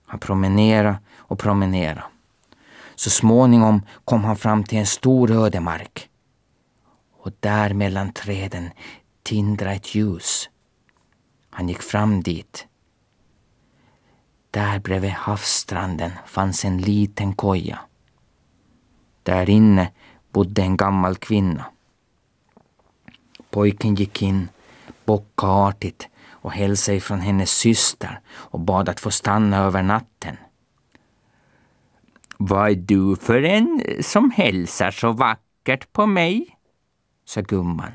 Han 0.06 0.18
promenerade 0.18 0.98
och 1.16 1.38
promenerade. 1.38 2.02
Så 2.94 3.10
småningom 3.10 3.82
kom 4.04 4.24
han 4.24 4.36
fram 4.36 4.64
till 4.64 4.78
en 4.78 4.86
stor 4.86 5.30
ödemark. 5.30 6.10
Och 7.12 7.32
där 7.40 7.74
mellan 7.74 8.12
träden 8.12 8.70
tindrade 9.22 9.74
ett 9.74 9.94
ljus. 9.94 10.50
Han 11.50 11.68
gick 11.68 11.82
fram 11.82 12.22
dit. 12.22 12.66
Där 14.50 14.78
bredvid 14.78 15.10
havsstranden 15.10 16.12
fanns 16.26 16.64
en 16.64 16.78
liten 16.78 17.34
koja. 17.34 17.78
Där 19.22 19.50
inne 19.50 19.92
bodde 20.32 20.62
en 20.62 20.76
gammal 20.76 21.16
kvinna. 21.16 21.64
Pojken 23.50 23.94
gick 23.94 24.22
in, 24.22 24.48
bockade 25.04 25.52
artigt 25.52 26.08
och 26.46 26.52
hälsade 26.52 27.00
från 27.00 27.20
hennes 27.20 27.50
syster 27.50 28.20
och 28.30 28.60
bad 28.60 28.88
att 28.88 29.00
få 29.00 29.10
stanna 29.10 29.58
över 29.58 29.82
natten. 29.82 30.36
Vad 32.36 32.70
är 32.70 32.74
du 32.74 33.16
för 33.16 33.42
en 33.42 33.82
som 34.00 34.30
hälsar 34.30 34.90
så 34.90 35.12
vackert 35.12 35.92
på 35.92 36.06
mig? 36.06 36.58
sa 37.24 37.40
gumman. 37.40 37.92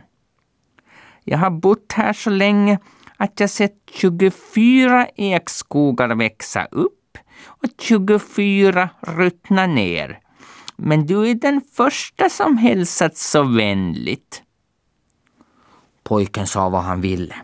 Jag 1.23 1.37
har 1.37 1.49
bott 1.49 1.91
här 1.91 2.13
så 2.13 2.29
länge 2.29 2.79
att 3.17 3.39
jag 3.39 3.49
sett 3.49 3.77
24 3.91 5.07
ekskogar 5.15 6.15
växa 6.15 6.65
upp 6.65 7.17
och 7.45 7.69
24 7.79 8.89
ruttna 8.99 9.67
ner. 9.67 10.19
Men 10.75 11.05
du 11.05 11.29
är 11.29 11.35
den 11.35 11.61
första 11.73 12.29
som 12.29 12.57
hälsat 12.57 13.17
så 13.17 13.43
vänligt. 13.43 14.43
Pojken 16.03 16.47
sa 16.47 16.69
vad 16.69 16.83
han 16.83 17.01
ville. 17.01 17.35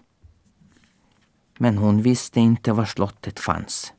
Men 1.58 1.78
hon 1.78 2.02
visste 2.02 2.40
inte 2.40 2.72
var 2.72 2.86
slottet 2.86 3.40
fanns. 3.40 3.94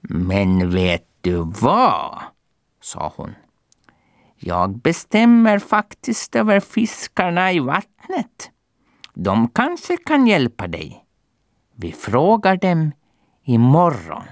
Men 0.00 0.70
vet 0.70 1.06
du 1.20 1.36
vad? 1.60 2.18
sa 2.80 3.12
hon. 3.16 3.34
Jag 4.36 4.78
bestämmer 4.78 5.58
faktiskt 5.58 6.36
över 6.36 6.60
fiskarna 6.60 7.52
i 7.52 7.60
vattnet. 7.60 8.50
De 9.14 9.48
kanske 9.48 9.96
kan 9.96 10.26
hjälpa 10.26 10.68
dig. 10.68 11.04
Vi 11.74 11.92
frågar 11.92 12.56
dem 12.56 12.92
imorgon. 13.44 14.24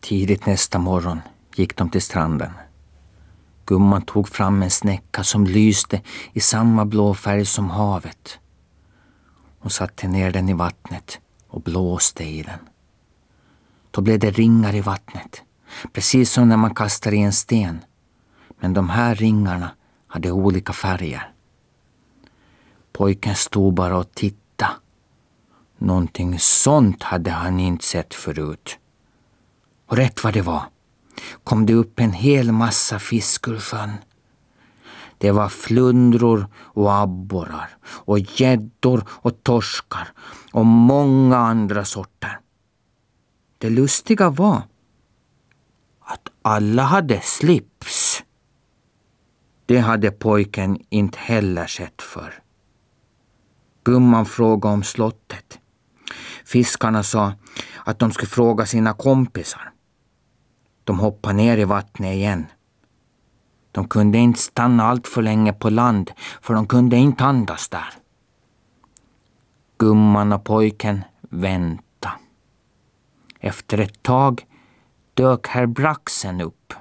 Tidigt 0.00 0.46
nästa 0.46 0.78
morgon 0.78 1.20
gick 1.54 1.76
de 1.76 1.90
till 1.90 2.02
stranden. 2.02 2.52
Gumman 3.66 4.02
tog 4.02 4.28
fram 4.28 4.62
en 4.62 4.70
snäcka 4.70 5.24
som 5.24 5.44
lyste 5.44 6.02
i 6.32 6.40
samma 6.40 6.84
blå 6.84 7.14
färg 7.14 7.44
som 7.44 7.70
havet. 7.70 8.38
Hon 9.60 9.70
satte 9.70 10.08
ner 10.08 10.30
den 10.30 10.48
i 10.48 10.52
vattnet 10.52 11.20
och 11.48 11.62
blåste 11.62 12.24
i 12.24 12.42
den. 12.42 12.58
Då 13.90 14.00
blev 14.00 14.18
det 14.18 14.30
ringar 14.30 14.74
i 14.74 14.80
vattnet, 14.80 15.42
precis 15.92 16.32
som 16.32 16.48
när 16.48 16.56
man 16.56 16.74
kastar 16.74 17.12
i 17.12 17.18
en 17.18 17.32
sten. 17.32 17.84
Men 18.60 18.74
de 18.74 18.88
här 18.88 19.14
ringarna 19.14 19.70
hade 20.06 20.30
olika 20.30 20.72
färger. 20.72 21.32
Pojken 22.92 23.34
stod 23.34 23.74
bara 23.74 23.96
och 23.96 24.14
tittade. 24.14 24.40
Någonting 25.78 26.38
sånt 26.38 27.02
hade 27.02 27.30
han 27.30 27.60
inte 27.60 27.84
sett 27.84 28.14
förut. 28.14 28.78
Och 29.86 29.96
rätt 29.96 30.24
vad 30.24 30.34
det 30.34 30.42
var 30.42 30.62
kom 31.44 31.66
det 31.66 31.74
upp 31.74 32.00
en 32.00 32.12
hel 32.12 32.52
massa 32.52 32.98
fisk 32.98 33.48
ur 33.48 33.58
sjön. 33.58 33.92
Det 35.20 35.30
var 35.30 35.48
flundror 35.48 36.46
och 36.56 36.92
abborrar 36.92 37.76
och 37.84 38.18
gäddor 38.18 39.04
och 39.08 39.42
torskar 39.42 40.08
och 40.52 40.66
många 40.66 41.36
andra 41.36 41.84
sorter. 41.84 42.40
Det 43.58 43.70
lustiga 43.70 44.30
var 44.30 44.62
att 46.00 46.28
alla 46.42 46.82
hade 46.82 47.20
slips. 47.20 48.22
Det 49.66 49.78
hade 49.78 50.10
pojken 50.10 50.78
inte 50.88 51.18
heller 51.18 51.66
sett 51.66 52.02
för. 52.02 52.42
Gumman 53.84 54.26
frågade 54.26 54.74
om 54.74 54.82
slottet. 54.82 55.58
Fiskarna 56.44 57.02
sa 57.02 57.32
att 57.84 57.98
de 57.98 58.12
skulle 58.12 58.28
fråga 58.28 58.66
sina 58.66 58.92
kompisar. 58.92 59.72
De 60.84 60.98
hoppade 60.98 61.34
ner 61.34 61.58
i 61.58 61.64
vattnet 61.64 62.14
igen. 62.14 62.46
De 63.72 63.88
kunde 63.88 64.18
inte 64.18 64.40
stanna 64.40 64.84
allt 64.84 65.08
för 65.08 65.22
länge 65.22 65.52
på 65.52 65.70
land, 65.70 66.10
för 66.42 66.54
de 66.54 66.66
kunde 66.66 66.96
inte 66.96 67.24
andas 67.24 67.68
där. 67.68 67.94
Gumman 69.78 70.32
och 70.32 70.44
pojken 70.44 71.04
väntade. 71.20 72.14
Efter 73.40 73.78
ett 73.78 74.02
tag 74.02 74.46
dök 75.14 75.46
herr 75.46 75.66
Braxen 75.66 76.40
upp. 76.40 76.74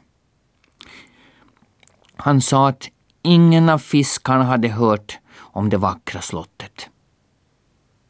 Han 2.15 2.41
sa 2.41 2.69
att 2.69 2.89
ingen 3.21 3.69
av 3.69 3.77
fiskarna 3.77 4.43
hade 4.43 4.67
hört 4.67 5.19
om 5.37 5.69
det 5.69 5.77
vackra 5.77 6.21
slottet. 6.21 6.89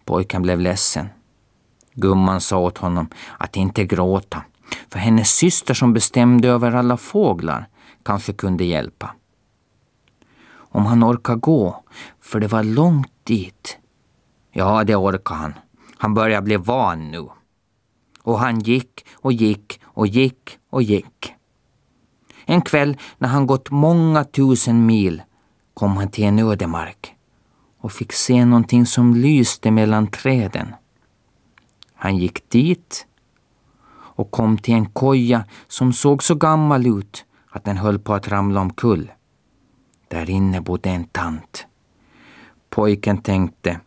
Pojken 0.06 0.42
blev 0.42 0.60
ledsen. 0.60 1.10
Gumman 1.94 2.42
sa 2.42 2.58
åt 2.58 2.78
honom 2.78 3.10
att 3.38 3.56
inte 3.56 3.84
gråta, 3.84 4.44
för 4.90 5.00
hennes 5.00 5.30
syster 5.30 5.74
som 5.74 5.94
bestämde 5.94 6.48
över 6.48 6.72
alla 6.72 6.98
fåglar 6.98 7.68
kanske 8.04 8.34
kunde 8.34 8.64
hjälpa. 8.64 9.16
Om 10.52 10.86
han 10.86 11.04
orkar 11.04 11.36
gå, 11.36 11.84
för 12.20 12.40
det 12.40 12.48
var 12.48 12.64
långt 12.64 13.12
dit. 13.24 13.78
Ja, 14.52 14.84
det 14.84 14.96
orkar 14.96 15.36
han. 15.36 15.54
Han 15.98 16.14
börjar 16.14 16.42
bli 16.42 16.58
van 16.58 17.12
nu. 17.12 17.28
Och 18.24 18.40
han 18.40 18.60
gick 18.60 19.06
och 19.14 19.34
gick 19.34 19.82
och 19.84 20.08
gick 20.08 20.58
och 20.70 20.84
gick. 20.84 21.34
En 22.46 22.62
kväll 22.62 22.98
när 23.18 23.28
han 23.28 23.48
gått 23.48 23.72
många 23.72 24.24
tusen 24.24 24.86
mil 24.86 25.22
kom 25.74 25.98
han 25.98 26.12
till 26.12 26.24
en 26.24 26.40
ödemark 26.40 27.16
och 27.80 27.92
fick 27.92 28.14
se 28.14 28.46
någonting 28.46 28.86
som 28.86 29.16
lyste 29.16 29.72
mellan 29.72 30.08
träden. 30.08 30.76
Han 31.94 32.18
gick 32.18 32.50
dit 32.50 33.08
och 33.92 34.32
kom 34.32 34.58
till 34.58 34.74
en 34.74 34.86
koja 34.86 35.46
som 35.68 35.94
såg 35.94 36.24
så 36.24 36.36
gammal 36.36 36.88
ut 36.88 37.26
att 37.60 37.66
den 37.66 37.78
höll 37.78 38.00
på 38.00 38.14
att 38.14 38.28
ramla 38.28 38.62
omkull. 38.62 39.12
Där 40.08 40.30
inne 40.30 40.62
bodde 40.62 40.90
en 40.90 41.04
tant. 41.04 41.68
Pojken 42.70 43.22
tänkte 43.22 43.80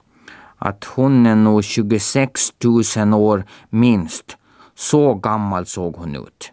att 0.57 0.85
hon 0.85 1.27
är 1.27 1.37
nog 1.37 1.65
26 1.65 2.53
000 2.97 3.15
år 3.15 3.45
minst. 3.71 4.37
Så 4.75 5.15
gammal 5.15 5.67
såg 5.67 5.97
hon 5.97 6.17
ut. 6.17 6.53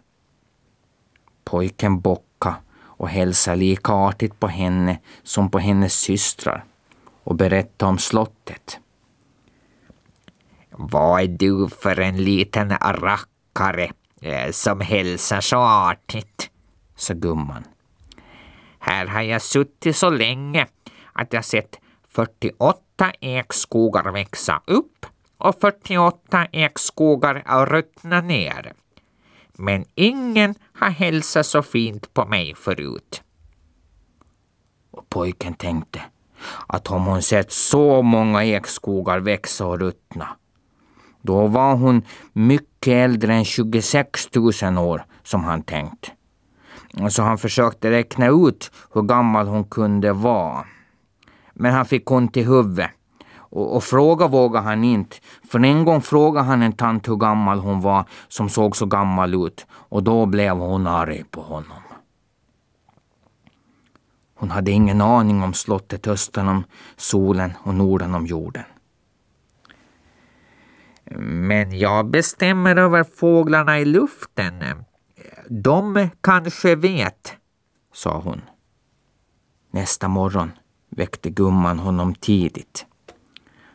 Pojken 1.44 2.00
bockade 2.00 2.56
och 2.82 3.08
hälsade 3.08 3.56
lika 3.56 3.92
artigt 3.92 4.40
på 4.40 4.48
henne 4.48 4.98
som 5.22 5.50
på 5.50 5.58
hennes 5.58 5.94
systrar 5.94 6.64
och 7.24 7.34
berättade 7.34 7.90
om 7.90 7.98
slottet. 7.98 8.78
Vad 10.70 11.22
är 11.22 11.28
du 11.28 11.68
för 11.68 12.00
en 12.00 12.24
liten 12.24 12.70
rackare 12.70 13.92
eh, 14.20 14.50
som 14.50 14.80
hälsar 14.80 15.40
så 15.40 15.58
artigt? 15.58 16.50
Sa 17.00 17.14
gumman. 17.14 17.64
Här 18.78 19.06
har 19.06 19.22
jag 19.22 19.42
suttit 19.42 19.96
så 19.96 20.10
länge 20.10 20.66
att 21.12 21.32
jag 21.32 21.44
sett 21.44 21.78
48 22.08 23.12
ekskogar 23.20 24.12
växa 24.12 24.62
upp 24.66 25.06
och 25.38 25.60
48 25.60 26.46
ekskogar 26.52 27.66
ruttna 27.66 28.20
ner. 28.20 28.72
Men 29.52 29.84
ingen 29.94 30.54
har 30.72 30.90
hälsat 30.90 31.46
så 31.46 31.62
fint 31.62 32.14
på 32.14 32.26
mig 32.26 32.54
förut. 32.54 33.22
Och 34.90 35.08
pojken 35.08 35.54
tänkte 35.54 36.02
att 36.66 36.90
om 36.90 37.04
hon 37.04 37.22
sett 37.22 37.52
så 37.52 38.02
många 38.02 38.44
ekskogar 38.44 39.20
växa 39.20 39.66
och 39.66 39.78
ruttna, 39.78 40.28
då 41.22 41.46
var 41.46 41.74
hon 41.74 42.02
mycket 42.32 42.92
äldre 42.92 43.34
än 43.34 43.44
26 43.44 44.28
000 44.62 44.78
år 44.78 45.04
som 45.22 45.44
han 45.44 45.62
tänkt. 45.62 46.12
Så 47.10 47.22
han 47.22 47.38
försökte 47.38 47.90
räkna 47.90 48.26
ut 48.28 48.70
hur 48.94 49.02
gammal 49.02 49.46
hon 49.46 49.64
kunde 49.64 50.12
vara. 50.12 50.64
Men 51.54 51.72
han 51.72 51.86
fick 51.86 52.10
ont 52.10 52.36
i 52.36 52.42
huvudet. 52.42 52.90
Och, 53.50 53.76
och 53.76 53.84
fråga 53.84 54.26
vågade 54.28 54.64
han 54.64 54.84
inte, 54.84 55.16
för 55.50 55.64
en 55.64 55.84
gång 55.84 56.00
frågade 56.00 56.46
han 56.46 56.62
en 56.62 56.72
tant 56.72 57.08
hur 57.08 57.16
gammal 57.16 57.58
hon 57.58 57.80
var 57.80 58.04
som 58.28 58.48
såg 58.48 58.76
så 58.76 58.86
gammal 58.86 59.34
ut 59.34 59.66
och 59.70 60.02
då 60.02 60.26
blev 60.26 60.56
hon 60.56 60.86
arg 60.86 61.24
på 61.30 61.40
honom. 61.40 61.82
Hon 64.34 64.50
hade 64.50 64.70
ingen 64.70 65.00
aning 65.00 65.42
om 65.42 65.54
slottet 65.54 66.06
östern 66.06 66.48
om 66.48 66.64
solen 66.96 67.52
och 67.62 67.74
norden 67.74 68.14
om 68.14 68.26
jorden. 68.26 68.64
Men 71.20 71.78
jag 71.78 72.10
bestämmer 72.10 72.76
över 72.76 73.04
fåglarna 73.04 73.78
i 73.78 73.84
luften. 73.84 74.84
De 75.52 76.08
kanske 76.20 76.74
vet, 76.74 77.32
sa 77.92 78.18
hon. 78.18 78.42
Nästa 79.70 80.08
morgon 80.08 80.52
väckte 80.88 81.30
gumman 81.30 81.78
honom 81.78 82.14
tidigt. 82.14 82.86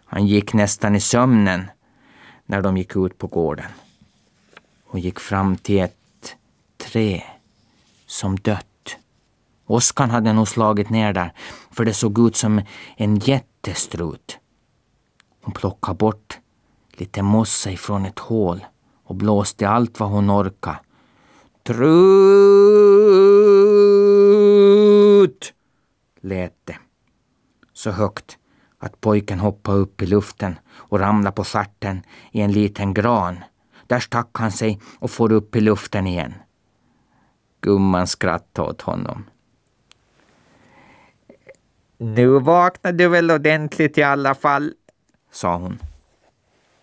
Han 0.05 0.27
gick 0.27 0.53
nästan 0.53 0.95
i 0.95 0.99
sömnen 0.99 1.65
när 2.45 2.61
de 2.61 2.77
gick 2.77 2.95
ut 2.95 3.17
på 3.17 3.27
gården. 3.27 3.71
Hon 4.85 5.01
gick 5.01 5.19
fram 5.19 5.57
till 5.57 5.79
ett 5.79 6.35
träd 6.77 7.21
som 8.05 8.35
dött. 8.35 8.97
Åskan 9.65 10.09
hade 10.09 10.33
nog 10.33 10.47
slagit 10.47 10.89
ner 10.89 11.13
där, 11.13 11.33
för 11.71 11.85
det 11.85 11.93
såg 11.93 12.19
ut 12.19 12.35
som 12.35 12.61
en 12.97 13.15
jättestrut. 13.15 14.37
Hon 15.41 15.53
plockade 15.53 15.97
bort 15.97 16.39
lite 16.91 17.21
mossa 17.21 17.71
ifrån 17.71 18.05
ett 18.05 18.19
hål 18.19 18.65
och 19.03 19.15
blåste 19.15 19.69
allt 19.69 19.99
vad 19.99 20.09
hon 20.09 20.31
orkade. 20.31 20.79
Trut! 21.65 21.85
lät 26.21 26.53
det. 26.63 26.77
Så 27.73 27.91
högt 27.91 28.37
att 28.79 29.01
pojken 29.01 29.39
hoppade 29.39 29.77
upp 29.77 30.01
i 30.01 30.05
luften 30.05 30.59
och 30.73 30.99
ramlade 30.99 31.35
på 31.35 31.43
stjärten 31.43 32.03
i 32.31 32.41
en 32.41 32.51
liten 32.51 32.93
gran. 32.93 33.43
Där 33.87 33.99
stack 33.99 34.29
han 34.33 34.51
sig 34.51 34.81
och 34.99 35.11
for 35.11 35.31
upp 35.31 35.55
i 35.55 35.61
luften 35.61 36.07
igen. 36.07 36.33
Gumman 37.61 38.07
skrattade 38.07 38.69
åt 38.69 38.81
honom. 38.81 39.25
Nu 41.97 42.39
vaknar 42.39 42.91
du 42.91 43.07
väl 43.07 43.31
ordentligt 43.31 43.97
i 43.97 44.03
alla 44.03 44.35
fall, 44.35 44.73
sa 45.31 45.57
hon. 45.57 45.79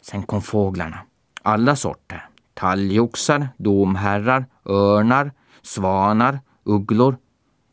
Sen 0.01 0.23
kom 0.23 0.43
fåglarna, 0.43 0.99
alla 1.43 1.77
sorter. 1.77 2.32
Talgoxar, 2.63 3.49
domherrar, 3.59 4.47
örnar, 4.65 5.33
svanar, 5.63 6.41
ugglor. 6.65 7.17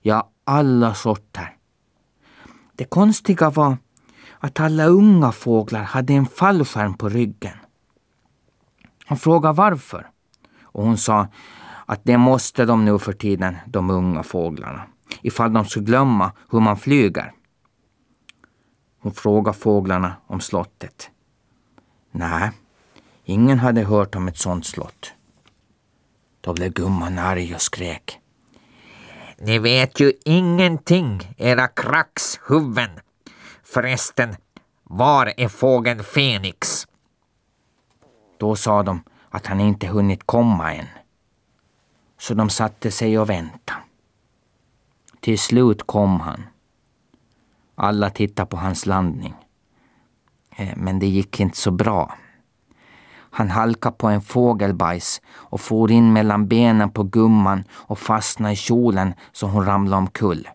Ja, 0.02 0.30
alla 0.44 0.94
sorter. 0.94 1.58
Det 2.76 2.86
konstiga 2.86 3.50
var 3.50 3.78
att 4.40 4.60
alla 4.60 4.86
unga 4.86 5.32
fåglar 5.32 5.84
hade 5.84 6.14
en 6.14 6.26
fallskärm 6.26 6.94
på 6.94 7.10
ryggen. 7.10 7.58
Han 9.06 9.18
frågade 9.18 9.54
varför. 9.56 10.10
Och 10.62 10.84
hon 10.84 10.98
sa 10.98 11.28
att 11.86 12.02
det 12.04 12.18
måste 12.18 12.66
de 12.66 12.86
nu 12.86 13.00
för 13.00 13.14
tiden, 13.14 13.56
de 13.68 13.90
unga 13.90 14.24
fåglarna, 14.24 14.84
ifall 15.22 15.54
de 15.54 15.66
skulle 15.66 15.86
glömma 15.86 16.32
hur 16.52 16.60
man 16.60 16.78
flyger. 16.78 17.34
Hon 19.02 19.12
frågade 19.12 19.58
fåglarna 19.58 20.14
om 20.28 20.40
slottet. 20.40 21.10
Nej, 22.12 22.52
ingen 23.30 23.60
hade 23.60 23.84
hört 23.84 24.16
om 24.16 24.28
ett 24.28 24.38
sånt 24.38 24.66
slott. 24.66 25.14
Då 26.42 26.54
blev 26.54 26.74
gumman 26.74 27.20
arg 27.20 27.56
och 27.56 27.62
skrek. 27.62 28.20
Ni 29.38 29.60
vet 29.60 30.00
ju 30.00 30.14
ingenting, 30.26 31.36
era 31.38 31.68
kraxhuvuden. 31.68 32.90
Förresten, 33.64 34.36
var 34.84 35.34
är 35.38 35.48
fågeln 35.48 36.04
Fenix? 36.04 36.88
Då 38.38 38.56
sa 38.56 38.84
de 38.84 39.04
att 39.30 39.46
han 39.46 39.60
inte 39.60 39.88
hunnit 39.88 40.24
komma 40.26 40.74
än. 40.74 40.88
Så 42.18 42.34
de 42.34 42.50
satte 42.50 42.92
sig 42.92 43.20
och 43.20 43.30
väntade. 43.30 43.80
Till 45.20 45.40
slut 45.40 45.88
kom 45.88 46.20
han. 46.20 46.44
Alla 47.76 48.10
tittade 48.10 48.50
på 48.50 48.58
hans 48.58 48.86
landning. 48.86 49.34
Eh, 50.56 50.78
men 50.78 51.00
det 51.00 51.08
gick 51.08 51.40
inte 51.40 51.58
så 51.58 51.72
bra. 51.72 52.16
Han 53.32 53.50
halkade 53.50 53.96
på 53.96 54.08
en 54.08 54.22
fågelbajs 54.22 55.22
och 55.30 55.62
for 55.62 55.92
in 55.92 56.14
mellan 56.14 56.48
benen 56.48 56.92
på 56.92 57.04
gumman 57.04 57.64
och 57.72 58.00
fastnade 58.00 58.54
i 58.54 58.56
kjolen 58.56 59.14
så 59.32 59.48
hon 59.48 59.66
ramlade 59.66 59.98
omkull. 59.98 60.48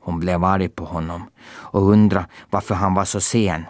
Hon 0.00 0.20
blev 0.20 0.44
arg 0.44 0.68
på 0.68 0.84
honom 0.84 1.30
och 1.50 1.88
undrade 1.90 2.26
varför 2.50 2.74
han 2.74 2.94
var 2.94 3.04
så 3.04 3.20
sen. 3.20 3.64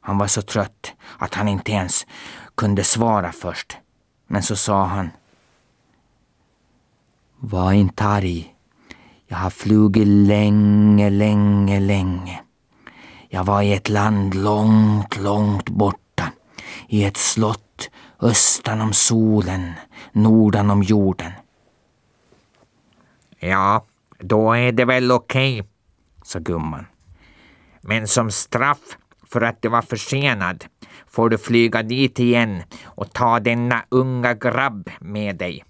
Han 0.00 0.18
var 0.18 0.26
så 0.26 0.42
trött 0.42 0.92
att 1.18 1.34
han 1.34 1.48
inte 1.48 1.72
ens 1.72 2.06
kunde 2.54 2.84
svara 2.84 3.32
först. 3.32 3.78
Men 4.26 4.42
så 4.42 4.56
sa 4.56 4.84
han. 4.84 5.10
Var 7.38 7.72
inte 7.72 8.04
arg. 8.04 8.54
Jag 9.26 9.36
har 9.36 9.50
flugit 9.50 10.06
länge, 10.06 11.10
länge, 11.10 11.80
länge. 11.80 12.40
Jag 13.28 13.44
var 13.44 13.62
i 13.62 13.72
ett 13.72 13.88
land 13.88 14.34
långt, 14.34 15.16
långt 15.16 15.68
bort 15.68 16.07
i 16.88 17.04
ett 17.04 17.16
slott 17.16 17.90
östan 18.20 18.80
om 18.80 18.92
solen, 18.92 19.72
nordan 20.12 20.70
om 20.70 20.82
jorden. 20.82 21.32
Ja, 23.38 23.84
då 24.18 24.52
är 24.52 24.72
det 24.72 24.84
väl 24.84 25.12
okej, 25.12 25.60
okay, 25.60 25.70
sa 26.22 26.38
gumman. 26.38 26.86
Men 27.80 28.08
som 28.08 28.30
straff 28.30 28.96
för 29.26 29.40
att 29.40 29.62
du 29.62 29.68
var 29.68 29.82
försenad 29.82 30.64
får 31.06 31.30
du 31.30 31.38
flyga 31.38 31.82
dit 31.82 32.18
igen 32.18 32.62
och 32.84 33.12
ta 33.12 33.40
denna 33.40 33.84
unga 33.88 34.34
grabb 34.34 34.90
med 35.00 35.36
dig. 35.36 35.64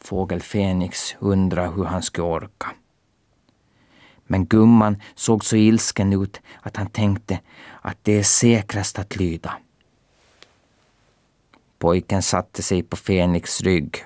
Fågel 0.00 0.40
Fenix 0.40 1.16
undrade 1.18 1.70
hur 1.70 1.84
han 1.84 2.02
skulle 2.02 2.26
orka. 2.26 2.66
Men 4.26 4.46
gumman 4.46 5.02
såg 5.14 5.44
så 5.44 5.56
ilsken 5.56 6.22
ut 6.22 6.40
att 6.60 6.76
han 6.76 6.86
tänkte 6.86 7.40
att 7.80 7.98
det 8.02 8.18
är 8.18 8.22
säkrast 8.22 8.98
att 8.98 9.16
lyda. 9.16 9.52
Pojken 11.78 12.22
satte 12.22 12.62
sig 12.62 12.82
på 12.82 12.96
Fenix 12.96 13.60
rygg. 13.60 14.04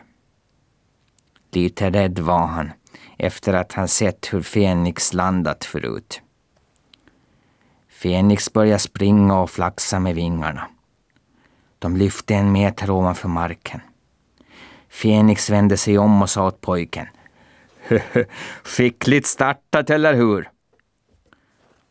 Lite 1.50 1.90
rädd 1.90 2.18
var 2.18 2.46
han 2.46 2.70
efter 3.18 3.52
att 3.52 3.72
han 3.72 3.88
sett 3.88 4.32
hur 4.32 4.42
Fenix 4.42 5.12
landat 5.12 5.64
förut. 5.64 6.22
Fenix 7.88 8.52
började 8.52 8.78
springa 8.78 9.40
och 9.40 9.50
flaxa 9.50 9.98
med 9.98 10.14
vingarna. 10.14 10.68
De 11.78 11.96
lyfte 11.96 12.34
en 12.34 12.52
meter 12.52 12.90
ovanför 12.90 13.28
marken. 13.28 13.80
Fenix 14.88 15.50
vände 15.50 15.76
sig 15.76 15.98
om 15.98 16.22
och 16.22 16.30
sa 16.30 16.46
åt 16.46 16.60
pojken. 16.60 17.06
Skickligt 18.64 19.26
startat, 19.26 19.90
eller 19.90 20.14
hur? 20.14 20.50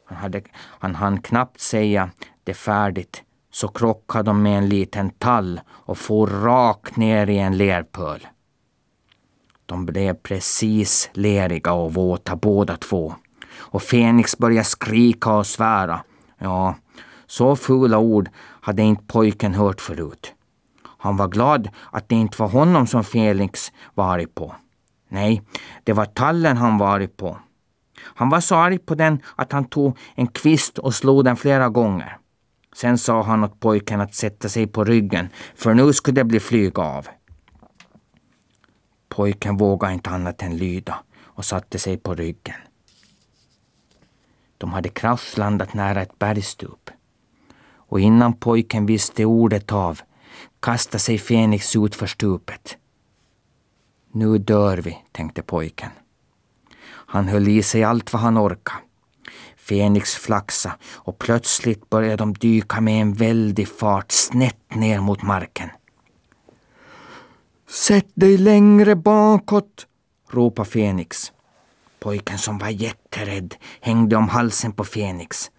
Han, 0.05 0.17
hade, 0.17 0.41
han 0.55 0.95
hann 0.95 1.21
knappt 1.21 1.59
säga 1.59 2.09
det 2.43 2.53
färdigt 2.53 3.23
så 3.51 3.67
krockade 3.67 4.29
de 4.29 4.41
med 4.41 4.57
en 4.57 4.69
liten 4.69 5.09
tall 5.09 5.61
och 5.69 5.97
for 5.97 6.27
rakt 6.27 6.95
ner 6.95 7.29
i 7.29 7.37
en 7.37 7.57
lerpöl. 7.57 8.27
De 9.65 9.85
blev 9.85 10.13
precis 10.13 11.09
leriga 11.13 11.73
och 11.73 11.93
våta 11.93 12.35
båda 12.35 12.77
två 12.77 13.15
och 13.57 13.83
Fenix 13.83 14.37
började 14.37 14.63
skrika 14.63 15.33
och 15.33 15.47
svära. 15.47 16.03
Ja, 16.37 16.75
så 17.27 17.55
fula 17.55 17.97
ord 17.97 18.29
hade 18.37 18.81
inte 18.81 19.03
pojken 19.07 19.53
hört 19.53 19.81
förut. 19.81 20.33
Han 20.97 21.17
var 21.17 21.27
glad 21.27 21.69
att 21.91 22.09
det 22.09 22.15
inte 22.15 22.41
var 22.41 22.49
honom 22.49 22.87
som 22.87 23.03
Felix 23.03 23.71
var 23.93 24.13
arg 24.13 24.27
på. 24.27 24.55
Nej, 25.09 25.41
det 25.83 25.93
var 25.93 26.05
tallen 26.05 26.57
han 26.57 26.77
var 26.77 26.87
arg 26.87 27.07
på. 27.07 27.37
Han 28.01 28.29
var 28.29 28.39
så 28.39 28.55
arg 28.55 28.77
på 28.77 28.95
den 28.95 29.21
att 29.35 29.51
han 29.51 29.65
tog 29.65 29.97
en 30.15 30.27
kvist 30.27 30.77
och 30.77 30.95
slog 30.95 31.25
den 31.25 31.37
flera 31.37 31.69
gånger. 31.69 32.17
Sen 32.75 32.97
sa 32.97 33.23
han 33.23 33.43
åt 33.43 33.59
pojken 33.59 34.01
att 34.01 34.15
sätta 34.15 34.49
sig 34.49 34.67
på 34.67 34.83
ryggen, 34.83 35.29
för 35.55 35.73
nu 35.73 35.93
skulle 35.93 36.15
det 36.15 36.23
bli 36.23 36.39
flyg 36.39 36.79
av. 36.79 37.07
Pojken 39.09 39.57
vågade 39.57 39.93
inte 39.93 40.09
annat 40.09 40.41
än 40.41 40.57
lyda 40.57 40.99
och 41.23 41.45
satte 41.45 41.79
sig 41.79 41.97
på 41.97 42.15
ryggen. 42.15 42.55
De 44.57 44.73
hade 44.73 44.89
kraschlandat 44.89 45.73
nära 45.73 46.01
ett 46.01 46.19
bergstup. 46.19 46.89
Och 47.71 47.99
innan 47.99 48.33
pojken 48.33 48.85
visste 48.85 49.25
ordet 49.25 49.71
av 49.71 50.01
kastade 50.59 50.99
sig 50.99 51.17
Fenix 51.17 51.75
ut 51.75 51.95
för 51.95 52.07
stupet. 52.07 52.78
Nu 54.11 54.37
dör 54.37 54.77
vi, 54.77 54.97
tänkte 55.11 55.41
pojken. 55.41 55.89
Han 56.85 57.27
höll 57.27 57.47
i 57.47 57.63
sig 57.63 57.83
allt 57.83 58.13
vad 58.13 58.21
han 58.21 58.37
orkade. 58.37 58.79
Fenix 59.57 60.15
flaxa 60.15 60.77
och 60.95 61.19
plötsligt 61.19 61.89
började 61.89 62.15
de 62.15 62.33
dyka 62.33 62.81
med 62.81 63.01
en 63.01 63.13
väldig 63.13 63.67
fart 63.67 64.11
snett 64.11 64.75
ner 64.75 64.99
mot 64.99 65.21
marken. 65.21 65.69
Sätt 67.69 68.07
dig 68.13 68.37
längre 68.37 68.95
bakåt, 68.95 69.87
ropade 70.29 70.69
Fenix. 70.69 71.31
Pojken 71.99 72.37
som 72.37 72.57
var 72.57 72.69
jätterädd 72.69 73.55
hängde 73.81 74.15
om 74.15 74.29
halsen 74.29 74.71
på 74.71 74.83
Fenix. 74.83 75.51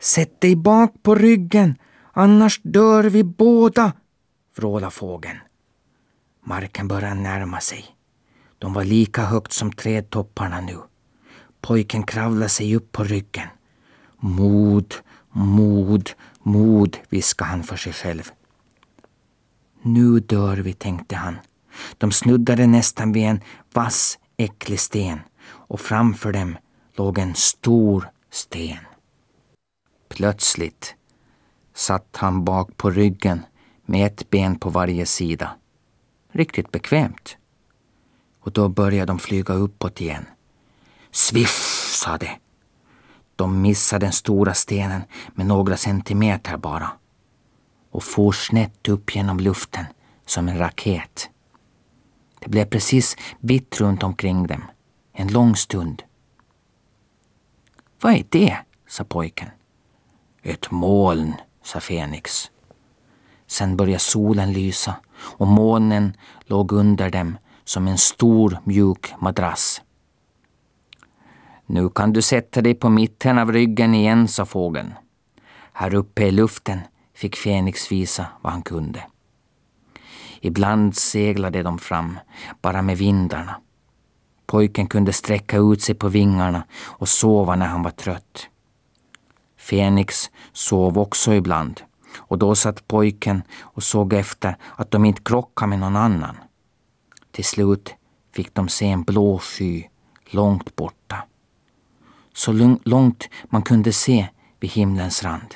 Sätt 0.00 0.40
dig 0.40 0.56
bak 0.56 0.92
på 1.02 1.14
ryggen, 1.14 1.78
annars 2.12 2.60
dör 2.62 3.04
vi 3.04 3.24
båda, 3.24 3.92
vrålade 4.56 4.90
fågeln. 4.90 5.38
Marken 6.44 6.88
började 6.88 7.14
närma 7.14 7.60
sig. 7.60 7.84
De 8.58 8.72
var 8.72 8.84
lika 8.84 9.22
högt 9.22 9.52
som 9.52 9.72
trädtopparna 9.72 10.60
nu. 10.60 10.78
Pojken 11.60 12.02
kravlade 12.02 12.48
sig 12.48 12.76
upp 12.76 12.92
på 12.92 13.04
ryggen. 13.04 13.48
Mod, 14.16 14.94
mod, 15.30 16.10
mod, 16.42 16.96
viskade 17.08 17.50
han 17.50 17.62
för 17.62 17.76
sig 17.76 17.92
själv. 17.92 18.30
Nu 19.82 20.20
dör 20.20 20.56
vi, 20.56 20.72
tänkte 20.72 21.16
han. 21.16 21.38
De 21.98 22.12
snuddade 22.12 22.66
nästan 22.66 23.12
vid 23.12 23.24
en 23.24 23.40
vass, 23.72 24.18
äcklig 24.36 24.80
sten 24.80 25.20
och 25.46 25.80
framför 25.80 26.32
dem 26.32 26.56
låg 26.96 27.18
en 27.18 27.34
stor 27.34 28.10
sten. 28.30 28.78
Plötsligt 30.08 30.94
satt 31.74 32.16
han 32.16 32.44
bak 32.44 32.76
på 32.76 32.90
ryggen 32.90 33.42
med 33.86 34.06
ett 34.06 34.30
ben 34.30 34.58
på 34.58 34.70
varje 34.70 35.06
sida. 35.06 35.56
Riktigt 36.34 36.72
bekvämt. 36.72 37.36
Och 38.40 38.52
då 38.52 38.68
började 38.68 39.06
de 39.06 39.18
flyga 39.18 39.54
uppåt 39.54 40.00
igen. 40.00 40.26
Sviff, 41.10 41.90
sa 42.02 42.18
det. 42.18 42.38
De 43.36 43.62
missade 43.62 44.06
den 44.06 44.12
stora 44.12 44.54
stenen 44.54 45.02
med 45.34 45.46
några 45.46 45.76
centimeter 45.76 46.56
bara 46.56 46.92
och 47.90 48.02
for 48.04 48.32
snett 48.32 48.88
upp 48.88 49.16
genom 49.16 49.40
luften 49.40 49.84
som 50.26 50.48
en 50.48 50.58
raket. 50.58 51.30
Det 52.40 52.48
blev 52.48 52.64
precis 52.64 53.16
vitt 53.40 53.80
runt 53.80 54.02
omkring 54.02 54.46
dem, 54.46 54.62
en 55.12 55.32
lång 55.32 55.56
stund. 55.56 56.02
Vad 58.00 58.12
är 58.12 58.24
det? 58.28 58.58
sa 58.88 59.04
pojken. 59.04 59.48
Ett 60.42 60.70
moln, 60.70 61.34
sa 61.62 61.80
Fenix. 61.80 62.50
Sen 63.46 63.76
började 63.76 63.98
solen 63.98 64.52
lysa 64.52 64.96
och 65.24 65.46
molnen 65.46 66.16
låg 66.46 66.72
under 66.72 67.10
dem 67.10 67.38
som 67.64 67.88
en 67.88 67.98
stor 67.98 68.58
mjuk 68.64 69.14
madrass. 69.18 69.82
Nu 71.66 71.88
kan 71.88 72.12
du 72.12 72.22
sätta 72.22 72.62
dig 72.62 72.74
på 72.74 72.88
mitten 72.88 73.38
av 73.38 73.52
ryggen 73.52 73.94
igen, 73.94 74.28
sa 74.28 74.44
fågeln. 74.44 74.94
Här 75.72 75.94
uppe 75.94 76.22
i 76.22 76.30
luften 76.30 76.80
fick 77.14 77.36
Fenix 77.36 77.92
visa 77.92 78.26
vad 78.40 78.52
han 78.52 78.62
kunde. 78.62 79.02
Ibland 80.40 80.96
seglade 80.96 81.62
de 81.62 81.78
fram, 81.78 82.18
bara 82.62 82.82
med 82.82 82.98
vindarna. 82.98 83.60
Pojken 84.46 84.86
kunde 84.86 85.12
sträcka 85.12 85.56
ut 85.56 85.82
sig 85.82 85.94
på 85.94 86.08
vingarna 86.08 86.64
och 86.82 87.08
sova 87.08 87.56
när 87.56 87.66
han 87.66 87.82
var 87.82 87.90
trött. 87.90 88.48
Fenix 89.56 90.30
sov 90.52 90.98
också 90.98 91.34
ibland 91.34 91.80
och 92.16 92.38
då 92.38 92.54
satt 92.54 92.88
pojken 92.88 93.42
och 93.60 93.82
såg 93.82 94.12
efter 94.12 94.56
att 94.76 94.90
de 94.90 95.04
inte 95.04 95.22
krockade 95.24 95.68
med 95.68 95.78
någon 95.78 95.96
annan. 95.96 96.36
Till 97.30 97.44
slut 97.44 97.94
fick 98.32 98.54
de 98.54 98.68
se 98.68 98.86
en 98.86 99.02
blå 99.02 99.38
sky 99.38 99.84
långt 100.30 100.76
borta. 100.76 101.24
Så 102.32 102.78
långt 102.84 103.28
man 103.44 103.62
kunde 103.62 103.92
se 103.92 104.28
vid 104.60 104.70
himlens 104.70 105.22
rand. 105.22 105.54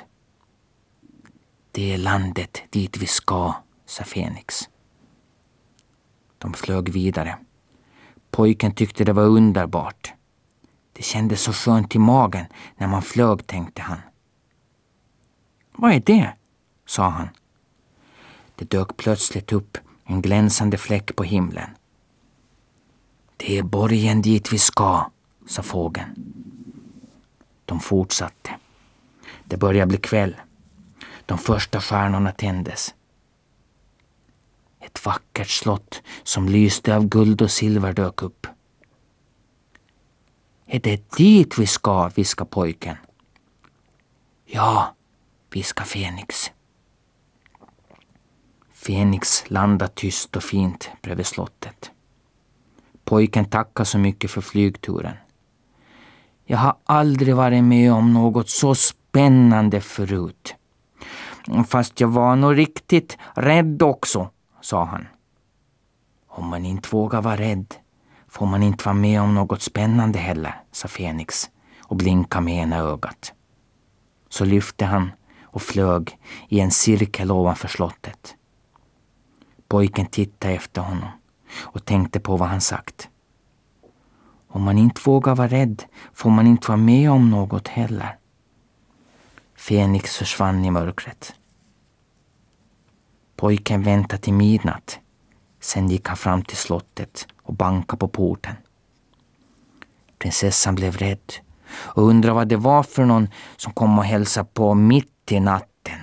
Det 1.71 1.93
är 1.93 1.97
landet 1.97 2.61
dit 2.69 2.97
vi 2.97 3.05
ska, 3.05 3.53
sa 3.85 4.03
Fenix. 4.03 4.69
De 6.37 6.53
flög 6.53 6.89
vidare. 6.89 7.37
Pojken 8.31 8.71
tyckte 8.71 9.03
det 9.03 9.13
var 9.13 9.23
underbart. 9.23 10.13
Det 10.93 11.03
kändes 11.03 11.41
så 11.41 11.53
skönt 11.53 11.95
i 11.95 11.99
magen 11.99 12.45
när 12.77 12.87
man 12.87 13.01
flög, 13.01 13.47
tänkte 13.47 13.81
han. 13.81 13.97
Vad 15.71 15.91
är 15.91 15.99
det? 15.99 16.33
Sa 16.89 17.09
han. 17.09 17.29
Det 18.55 18.69
dök 18.69 18.97
plötsligt 18.97 19.51
upp 19.51 19.77
en 20.03 20.21
glänsande 20.21 20.77
fläck 20.77 21.15
på 21.15 21.23
himlen. 21.23 21.69
Det 23.37 23.57
är 23.57 23.63
borgen 23.63 24.21
dit 24.21 24.53
vi 24.53 24.57
ska, 24.57 25.11
sa 25.47 25.63
fågeln. 25.63 26.33
De 27.65 27.79
fortsatte. 27.79 28.55
Det 29.45 29.57
började 29.57 29.87
bli 29.87 29.97
kväll. 29.97 30.35
De 31.25 31.37
första 31.37 31.81
stjärnorna 31.81 32.31
tändes. 32.31 32.95
Ett 34.79 35.05
vackert 35.05 35.49
slott 35.49 36.01
som 36.23 36.49
lyste 36.49 36.95
av 36.95 37.07
guld 37.07 37.41
och 37.41 37.51
silver 37.51 37.93
dök 37.93 38.23
upp. 38.23 38.47
Är 40.65 40.79
det 40.79 41.11
dit 41.17 41.57
vi 41.57 41.67
ska? 41.67 42.09
viskade 42.09 42.49
pojken. 42.49 42.97
Ja, 44.45 44.95
viskade 45.49 45.89
Fenix. 45.89 46.51
Fenix 48.89 49.43
landa 49.49 49.87
tyst 49.87 50.35
och 50.35 50.43
fint 50.43 50.89
bredvid 51.01 51.25
slottet. 51.25 51.91
Pojken 53.05 53.45
tackar 53.45 53.83
så 53.83 53.97
mycket 53.97 54.31
för 54.31 54.41
flygturen. 54.41 55.13
Jag 56.45 56.57
har 56.57 56.75
aldrig 56.85 57.35
varit 57.35 57.63
med 57.63 57.93
om 57.93 58.13
något 58.13 58.49
så 58.49 58.75
spännande 58.75 59.81
förut. 59.81 60.55
Fast 61.67 61.99
jag 61.99 62.07
var 62.07 62.35
nog 62.35 62.57
riktigt 62.57 63.17
rädd 63.35 63.81
också, 63.81 64.29
sa 64.61 64.83
han. 64.83 65.07
Om 66.27 66.47
man 66.47 66.65
inte 66.65 66.89
vågar 66.91 67.21
vara 67.21 67.37
rädd 67.37 67.75
får 68.27 68.45
man 68.45 68.63
inte 68.63 68.85
vara 68.85 68.95
med 68.95 69.21
om 69.21 69.35
något 69.35 69.61
spännande 69.61 70.19
heller, 70.19 70.61
sa 70.71 70.87
Fenix 70.87 71.49
och 71.83 71.95
blinkade 71.95 72.45
med 72.45 72.63
ena 72.63 72.77
ögat. 72.77 73.33
Så 74.29 74.45
lyfte 74.45 74.85
han 74.85 75.11
och 75.43 75.61
flög 75.61 76.17
i 76.47 76.59
en 76.59 76.71
cirkel 76.71 77.31
ovanför 77.31 77.67
slottet. 77.67 78.35
Pojken 79.69 80.05
tittade 80.05 80.53
efter 80.53 80.81
honom 80.81 81.09
och 81.57 81.85
tänkte 81.85 82.19
på 82.19 82.37
vad 82.37 82.49
han 82.49 82.61
sagt. 82.61 83.09
Om 84.47 84.63
man 84.63 84.77
inte 84.77 85.01
vågar 85.05 85.35
vara 85.35 85.47
rädd 85.47 85.83
får 86.13 86.29
man 86.29 86.47
inte 86.47 86.67
vara 86.67 86.77
med 86.77 87.11
om 87.11 87.29
något 87.29 87.67
heller. 87.67 88.17
Fenix 89.55 90.17
försvann 90.17 90.65
i 90.65 90.71
mörkret. 90.71 91.33
Pojken 93.35 93.83
väntade 93.83 94.21
till 94.21 94.33
midnatt. 94.33 94.99
Sen 95.59 95.89
gick 95.89 96.07
han 96.07 96.17
fram 96.17 96.41
till 96.41 96.57
slottet 96.57 97.27
och 97.43 97.53
bankade 97.53 97.99
på 97.99 98.07
porten. 98.07 98.55
Prinsessan 100.17 100.75
blev 100.75 100.97
rädd 100.97 101.33
och 101.71 102.03
undrade 102.03 102.35
vad 102.35 102.47
det 102.47 102.57
var 102.57 102.83
för 102.83 103.05
någon 103.05 103.27
som 103.57 103.73
kom 103.73 103.99
och 103.99 104.05
hälsade 104.05 104.49
på 104.53 104.73
mitt 104.73 105.31
i 105.31 105.39
natten. 105.39 105.99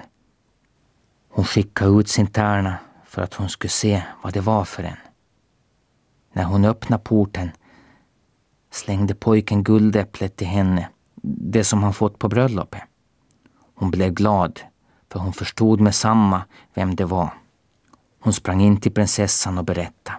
Hon 1.28 1.44
skickade 1.44 2.00
ut 2.00 2.08
sin 2.08 2.26
tärna 2.26 2.78
för 3.16 3.22
att 3.22 3.34
hon 3.34 3.48
skulle 3.48 3.70
se 3.70 4.02
vad 4.22 4.32
det 4.32 4.40
var 4.40 4.64
för 4.64 4.82
en. 4.82 4.96
När 6.32 6.44
hon 6.44 6.64
öppnade 6.64 7.02
porten 7.02 7.50
slängde 8.70 9.14
pojken 9.14 9.64
guldäpplet 9.64 10.36
till 10.36 10.46
henne, 10.46 10.88
det 11.22 11.64
som 11.64 11.82
han 11.82 11.92
fått 11.92 12.18
på 12.18 12.28
bröllopet. 12.28 12.82
Hon 13.74 13.90
blev 13.90 14.12
glad, 14.12 14.60
för 15.08 15.20
hon 15.20 15.32
förstod 15.32 15.80
med 15.80 15.94
samma 15.94 16.44
vem 16.74 16.96
det 16.96 17.04
var. 17.04 17.34
Hon 18.20 18.32
sprang 18.32 18.60
in 18.60 18.80
till 18.80 18.92
prinsessan 18.92 19.58
och 19.58 19.64
berättade. 19.64 20.18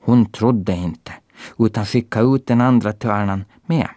Hon 0.00 0.32
trodde 0.32 0.72
inte 0.72 1.12
utan 1.58 1.86
skickade 1.86 2.36
ut 2.36 2.46
den 2.46 2.60
andra 2.60 2.92
törnan 2.92 3.44
med. 3.66 3.88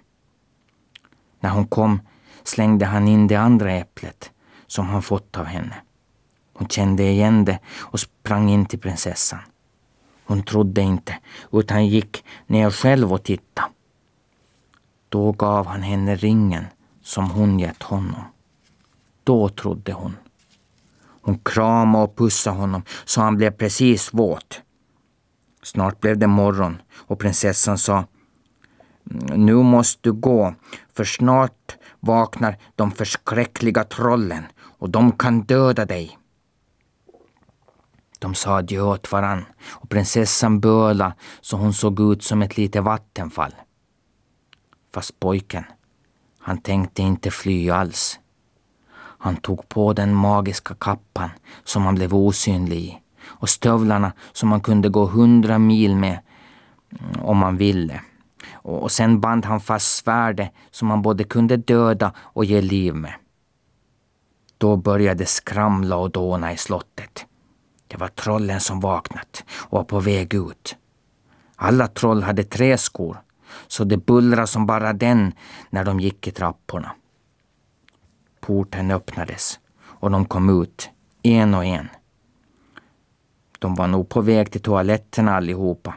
När 1.40 1.50
hon 1.50 1.68
kom 1.68 2.02
slängde 2.44 2.86
han 2.86 3.08
in 3.08 3.28
det 3.28 3.36
andra 3.36 3.72
äpplet 3.72 4.32
som 4.68 4.86
han 4.86 5.02
fått 5.02 5.38
av 5.38 5.46
henne. 5.46 5.76
Hon 6.58 6.68
kände 6.68 7.04
igen 7.04 7.46
det 7.46 7.60
och 7.78 8.00
sprang 8.00 8.50
in 8.50 8.66
till 8.66 8.80
prinsessan. 8.80 9.40
Hon 10.26 10.44
trodde 10.44 10.82
inte, 10.82 11.18
utan 11.52 11.88
gick 11.88 12.24
ner 12.48 12.70
själv 12.70 13.14
och 13.14 13.24
tittade. 13.24 13.68
Då 15.10 15.32
gav 15.32 15.66
han 15.66 15.82
henne 15.82 16.16
ringen 16.16 16.66
som 17.04 17.30
hon 17.30 17.60
gett 17.60 17.84
honom. 17.84 18.24
Då 19.24 19.50
trodde 19.50 19.94
hon. 19.94 20.18
Hon 21.22 21.40
kramade 21.40 22.04
och 22.04 22.16
pussade 22.16 22.58
honom 22.58 22.82
så 23.06 23.22
han 23.22 23.38
blev 23.38 23.52
precis 23.52 24.14
våt. 24.14 24.62
Snart 25.64 26.00
blev 26.00 26.18
det 26.18 26.28
morgon 26.28 26.82
och 26.94 27.20
prinsessan 27.20 27.78
sa 27.78 27.98
mm, 29.12 29.46
Nu 29.46 29.54
måste 29.54 30.00
du 30.04 30.14
gå, 30.14 30.54
för 30.94 31.04
snart 31.04 31.78
vaknar 32.00 32.58
de 32.76 32.92
förskräckliga 32.92 33.84
trollen 33.84 34.44
och 34.58 34.90
de 34.90 35.12
kan 35.12 35.42
döda 35.42 35.86
dig. 35.86 36.18
De 38.20 38.36
sa 38.36 38.58
adjö 38.58 38.82
åt 38.82 39.12
varann 39.12 39.46
och 39.70 39.90
prinsessan 39.90 40.60
böla 40.60 41.14
så 41.42 41.58
hon 41.58 41.74
såg 41.74 42.00
ut 42.00 42.24
som 42.24 42.42
ett 42.42 42.58
litet 42.58 42.84
vattenfall. 42.84 43.56
Fast 44.94 45.20
pojken, 45.20 45.64
han 46.40 46.58
tänkte 46.58 47.02
inte 47.02 47.32
fly 47.32 47.70
alls. 47.70 48.20
Han 49.20 49.36
tog 49.36 49.70
på 49.70 49.94
den 49.94 50.14
magiska 50.16 50.76
kappan 50.76 51.30
som 51.64 51.86
han 51.86 51.96
blev 51.96 52.16
osynlig 52.16 52.78
i 52.78 53.02
och 53.28 53.50
stövlarna 53.50 54.12
som 54.32 54.50
man 54.50 54.62
kunde 54.62 54.90
gå 54.90 55.06
hundra 55.06 55.60
mil 55.60 55.96
med 55.96 56.20
mm, 57.00 57.22
om 57.26 57.38
man 57.38 57.58
ville. 57.58 58.02
Och 58.54 58.92
sen 58.92 59.20
band 59.20 59.46
han 59.46 59.60
fast 59.60 59.98
svärdet 59.98 60.52
som 60.72 60.90
han 60.90 61.02
både 61.02 61.24
kunde 61.24 61.58
döda 61.58 62.14
och 62.18 62.46
ge 62.46 62.62
liv 62.62 62.96
med. 62.96 63.14
Då 64.58 64.76
började 64.76 65.26
skramla 65.26 65.96
och 65.96 66.12
dåna 66.12 66.54
i 66.54 66.58
slottet. 66.58 67.26
Det 67.88 67.98
var 67.98 68.08
trollen 68.08 68.60
som 68.60 68.80
vaknat 68.80 69.44
och 69.52 69.78
var 69.78 69.84
på 69.84 70.00
väg 70.00 70.34
ut. 70.34 70.76
Alla 71.56 71.88
troll 71.88 72.24
hade 72.24 72.44
träskor, 72.44 73.18
så 73.68 73.84
det 73.84 73.98
bullrade 73.98 74.48
som 74.48 74.66
bara 74.66 74.94
den 74.94 75.34
när 75.70 75.86
de 75.86 76.00
gick 76.00 76.28
i 76.28 76.32
trapporna. 76.32 76.92
Porten 78.40 78.92
öppnades 78.92 79.60
och 79.80 80.12
de 80.12 80.26
kom 80.26 80.62
ut, 80.62 80.90
en 81.24 81.54
och 81.54 81.66
en. 81.66 81.88
De 83.60 83.76
var 83.76 83.88
nog 83.88 84.10
på 84.10 84.22
väg 84.22 84.52
till 84.52 84.62
toaletten 84.62 85.28
allihopa. 85.28 85.96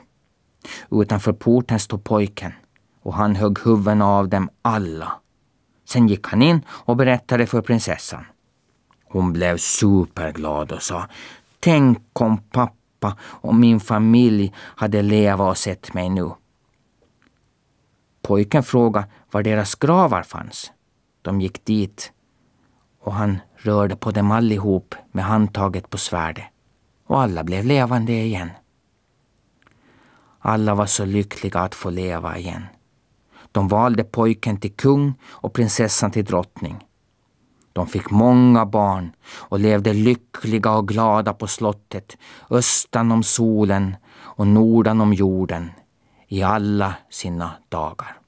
Utanför 0.90 1.33
porten 1.33 1.81
stod 1.81 2.05
pojken 2.05 2.53
och 3.03 3.14
han 3.14 3.37
högg 3.37 3.59
huvuden 3.64 4.03
av 4.03 4.29
dem 4.29 4.50
alla. 4.62 5.12
Sen 5.85 6.09
gick 6.09 6.26
han 6.26 6.42
in 6.42 6.62
och 6.68 6.96
berättade 6.96 7.46
för 7.46 7.62
prinsessan. 7.62 8.24
Hon 9.05 9.33
blev 9.33 9.57
superglad 9.57 10.72
och 10.72 10.83
sa 10.83 11.09
Tänk 11.61 12.20
om 12.20 12.38
pappa 12.38 13.16
och 13.23 13.55
min 13.55 13.81
familj 13.81 14.53
hade 14.57 15.03
levat 15.03 15.51
och 15.51 15.59
sett 15.59 15.94
mig 15.94 16.09
nu. 16.09 16.31
Pojken 18.23 18.62
frågade 18.62 19.07
var 19.31 19.42
deras 19.42 19.75
gravar 19.75 20.23
fanns. 20.23 20.73
De 21.23 21.40
gick 21.40 21.64
dit 21.64 22.12
och 23.01 23.14
han 23.14 23.38
rörde 23.57 23.96
på 23.96 24.11
dem 24.11 24.31
allihop 24.31 24.94
med 25.12 25.25
handtaget 25.25 25.90
på 25.90 25.99
svärdet 25.99 26.44
och 27.07 27.20
alla 27.20 27.44
blev 27.44 27.64
levande 27.64 28.12
igen. 28.12 28.51
Alla 30.38 30.75
var 30.75 30.87
så 30.87 31.05
lyckliga 31.05 31.61
att 31.61 31.75
få 31.75 31.90
leva 31.90 32.38
igen. 32.38 32.66
De 33.53 33.68
valde 33.68 34.05
pojken 34.05 34.57
till 34.57 34.73
kung 34.73 35.14
och 35.25 35.53
prinsessan 35.53 36.11
till 36.11 36.25
drottning. 36.25 36.87
De 37.72 37.87
fick 37.87 38.11
många 38.11 38.66
barn 38.66 39.12
och 39.33 39.61
levde 39.61 39.92
lyckliga 39.92 40.72
och 40.72 40.88
glada 40.88 41.33
på 41.33 41.46
slottet, 41.46 42.16
östan 42.50 43.12
om 43.12 43.22
solen 43.22 43.96
och 44.18 44.46
nordan 44.46 45.00
om 45.00 45.12
jorden, 45.12 45.70
i 46.28 46.42
alla 46.42 46.94
sina 47.11 47.50
dagar. 47.68 48.19